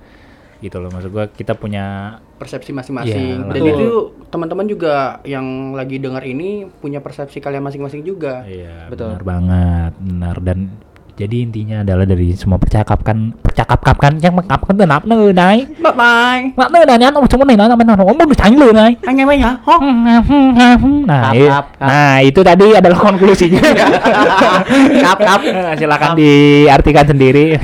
gitu 0.63 0.79
loh 0.79 0.87
maksud 0.95 1.11
gue 1.11 1.25
kita 1.35 1.59
punya 1.59 2.17
persepsi 2.39 2.71
masing-masing. 2.71 3.43
Iya, 3.43 3.51
Dan 3.51 3.61
betul. 3.63 3.75
itu 3.75 3.91
teman-teman 4.31 4.65
juga 4.67 5.19
yang 5.27 5.75
lagi 5.75 5.99
dengar 5.99 6.23
ini 6.23 6.67
punya 6.79 7.03
persepsi 7.03 7.43
kalian 7.43 7.63
masing-masing 7.63 8.03
juga. 8.07 8.47
Iya, 8.47 8.87
Betul. 8.87 9.11
benar 9.11 9.23
banget, 9.27 9.93
benar 9.99 10.35
dan 10.39 10.59
jadi 11.13 11.45
intinya 11.45 11.85
adalah 11.85 12.09
dari 12.09 12.33
semua 12.33 12.57
percakapan 12.57 13.37
percakapan 13.37 14.17
yang 14.17 14.33
mengkapkan 14.33 14.73
tuh 14.73 14.87
nap 14.89 15.05
nơi 15.05 15.29
này 15.29 15.57
Bye 15.77 15.93
bye. 15.93 16.41
nap 16.57 16.69
nơi 16.73 16.85
này 16.89 16.97
nó 16.97 17.21
cuma 17.29 17.45
này 17.45 17.57
nó 17.57 17.69
nó 17.69 17.75
nó 17.77 17.93
ngomong 18.01 18.29
di 18.29 18.35
thành 18.37 18.57
lừa 18.57 18.73
này 18.73 18.95
Anh 19.05 19.17
em 19.21 19.29
hả? 19.29 19.53
nah, 21.05 21.21
Kap, 21.29 21.33
i- 21.37 21.47
kap, 21.49 21.65
kap. 21.77 21.85
nah 21.85 22.17
itu 22.17 22.39
tadi 22.43 22.67
adalah 22.73 22.97
konklusinya. 22.97 23.61
Kap, 25.05 25.17
kap. 25.21 25.41
silakan 25.77 26.17
diartikan 26.17 27.05
sendiri. 27.05 27.57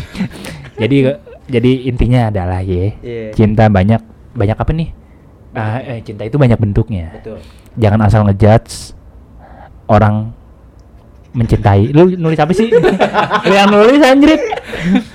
Jadi 0.82 0.96
jadi 1.46 1.72
intinya 1.86 2.26
adalah 2.32 2.58
ya 2.64 2.90
cinta 3.36 3.68
banyak 3.70 4.00
banyak 4.34 4.56
apa 4.58 4.70
nih? 4.72 4.88
Ah, 5.52 5.78
eh, 5.84 6.00
cinta 6.02 6.24
itu 6.24 6.40
banyak 6.40 6.56
bentuknya. 6.58 7.12
Betul. 7.14 7.38
jangan 7.76 8.00
asal 8.04 8.20
ngejudge 8.26 8.92
orang 9.86 10.32
mencintai 11.32 11.90
lu 11.90 12.12
nulis 12.12 12.36
apa 12.36 12.52
sih 12.52 12.68
lu 13.46 13.52
yang 13.52 13.68
nulis 13.68 14.00
anjrit 14.00 14.40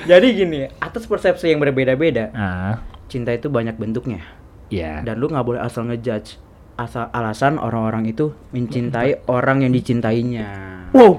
Jadi 0.03 0.27
gini, 0.33 0.59
atas 0.77 1.03
persepsi 1.03 1.47
yang 1.47 1.59
berbeda-beda, 1.59 2.31
ah 2.31 2.75
cinta 3.05 3.31
itu 3.31 3.47
banyak 3.47 3.73
bentuknya. 3.73 4.23
ya 4.67 4.99
Dan 4.99 5.17
lu 5.17 5.27
nggak 5.27 5.43
boleh 5.43 5.59
asal 5.59 5.85
ngejudge 5.85 6.39
asal 6.75 7.09
alasan 7.09 7.57
orang-orang 7.57 8.05
itu 8.05 8.31
mencintai 8.49 9.25
orang 9.25 9.61
yang 9.61 9.71
dicintainya. 9.71 10.47
wow 10.91 11.17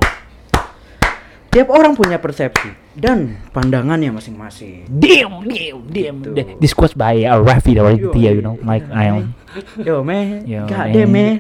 Tiap 1.49 1.69
orang 1.69 1.97
punya 1.97 2.21
persepsi 2.21 2.69
dan 2.93 3.41
pandangannya 3.51 4.13
masing-masing. 4.13 4.85
damn 4.87 5.41
damn 5.43 5.81
damn 5.89 6.17
Gitu. 6.21 6.61
this 6.61 6.73
quote 6.73 6.93
by 6.93 7.25
uh, 7.25 7.41
Rafi 7.41 7.73
Raditya 7.73 8.31
you 8.31 8.45
know 8.45 8.55
Yo, 8.55 8.69
like 8.69 8.85
I 8.93 9.05
am 9.09 9.33
Yo 9.79 10.05
man, 10.05 10.45
Yo, 10.45 10.69
god 10.69 10.89
man. 10.89 10.95
damn 10.95 11.09
man. 11.11 11.35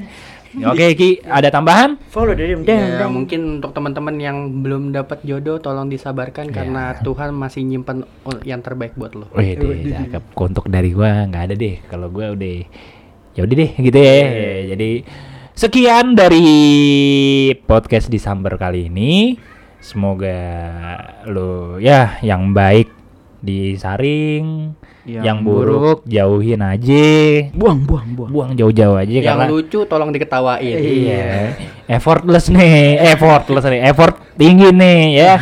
oke 0.72 0.86
Ki 0.96 1.20
ada 1.24 1.49
tambahan 1.53 2.01
Follow 2.09 2.34
damn 2.34 2.64
Ya, 2.64 3.07
mungkin 3.07 3.61
untuk 3.61 3.72
teman-teman 3.76 4.16
yang 4.16 4.64
belum 4.64 4.90
dapat 4.96 5.22
jodoh 5.22 5.61
tolong 5.61 5.92
disabarkan 5.92 6.51
karena 6.51 6.96
Tuhan 7.01 7.36
masih 7.36 7.64
nyimpen 7.64 8.05
yang 8.42 8.64
terbaik 8.64 8.96
buat 8.96 9.12
lo. 9.14 9.28
Wih 9.36 9.55
deh, 9.55 9.92
cakep. 9.92 10.22
Untuk 10.34 10.66
dari 10.66 10.90
gua 10.92 11.28
nggak 11.28 11.44
ada 11.51 11.55
deh. 11.55 11.78
Kalau 11.86 12.09
gua 12.09 12.32
udah 12.32 12.57
ya 13.36 13.40
udah 13.44 13.55
deh 13.55 13.70
gitu 13.76 13.99
ya. 13.99 14.16
Jadi 14.74 14.90
sekian 15.55 16.18
dari 16.18 16.49
podcast 17.68 18.11
di 18.11 18.18
Samber 18.18 18.59
kali 18.59 18.88
ini. 18.90 19.38
Semoga 19.78 20.34
lo 21.30 21.78
ya 21.78 22.18
yang 22.26 22.51
baik 22.51 22.97
disaring, 23.49 24.76
Yang 25.09 25.24
yang, 25.24 25.38
buruk, 25.40 26.05
jauhin 26.05 26.61
aja. 26.61 27.09
Buang, 27.57 27.88
buang, 27.88 28.09
buang. 28.12 28.28
Buang 28.28 28.51
jauh-jauh 28.53 29.01
aja 29.01 29.09
Yang 29.09 29.24
karena 29.24 29.49
lucu 29.49 29.80
tolong 29.88 30.12
diketawain. 30.12 30.76
Iya, 30.76 31.57
effortless 31.88 32.53
nih, 32.53 33.01
effortless 33.16 33.64
nih, 33.64 33.88
effort 33.88 34.20
tinggi 34.36 34.68
nih 34.68 35.01
ya. 35.16 35.34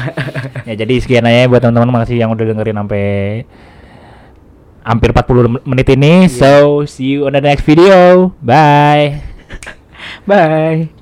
ya 0.71 0.75
jadi 0.79 0.95
sekian 1.03 1.27
aja 1.27 1.51
buat 1.51 1.59
teman-teman 1.59 1.91
makasih 1.99 2.23
yang 2.23 2.31
udah 2.31 2.47
dengerin 2.47 2.79
sampai 2.79 3.07
hampir 4.87 5.11
40 5.11 5.67
menit 5.67 5.87
ini. 5.91 6.31
So, 6.31 6.87
see 6.87 7.19
you 7.19 7.27
on 7.27 7.35
the 7.35 7.43
next 7.43 7.67
video. 7.67 8.31
Bye. 8.39 9.19
Bye. 10.31 10.95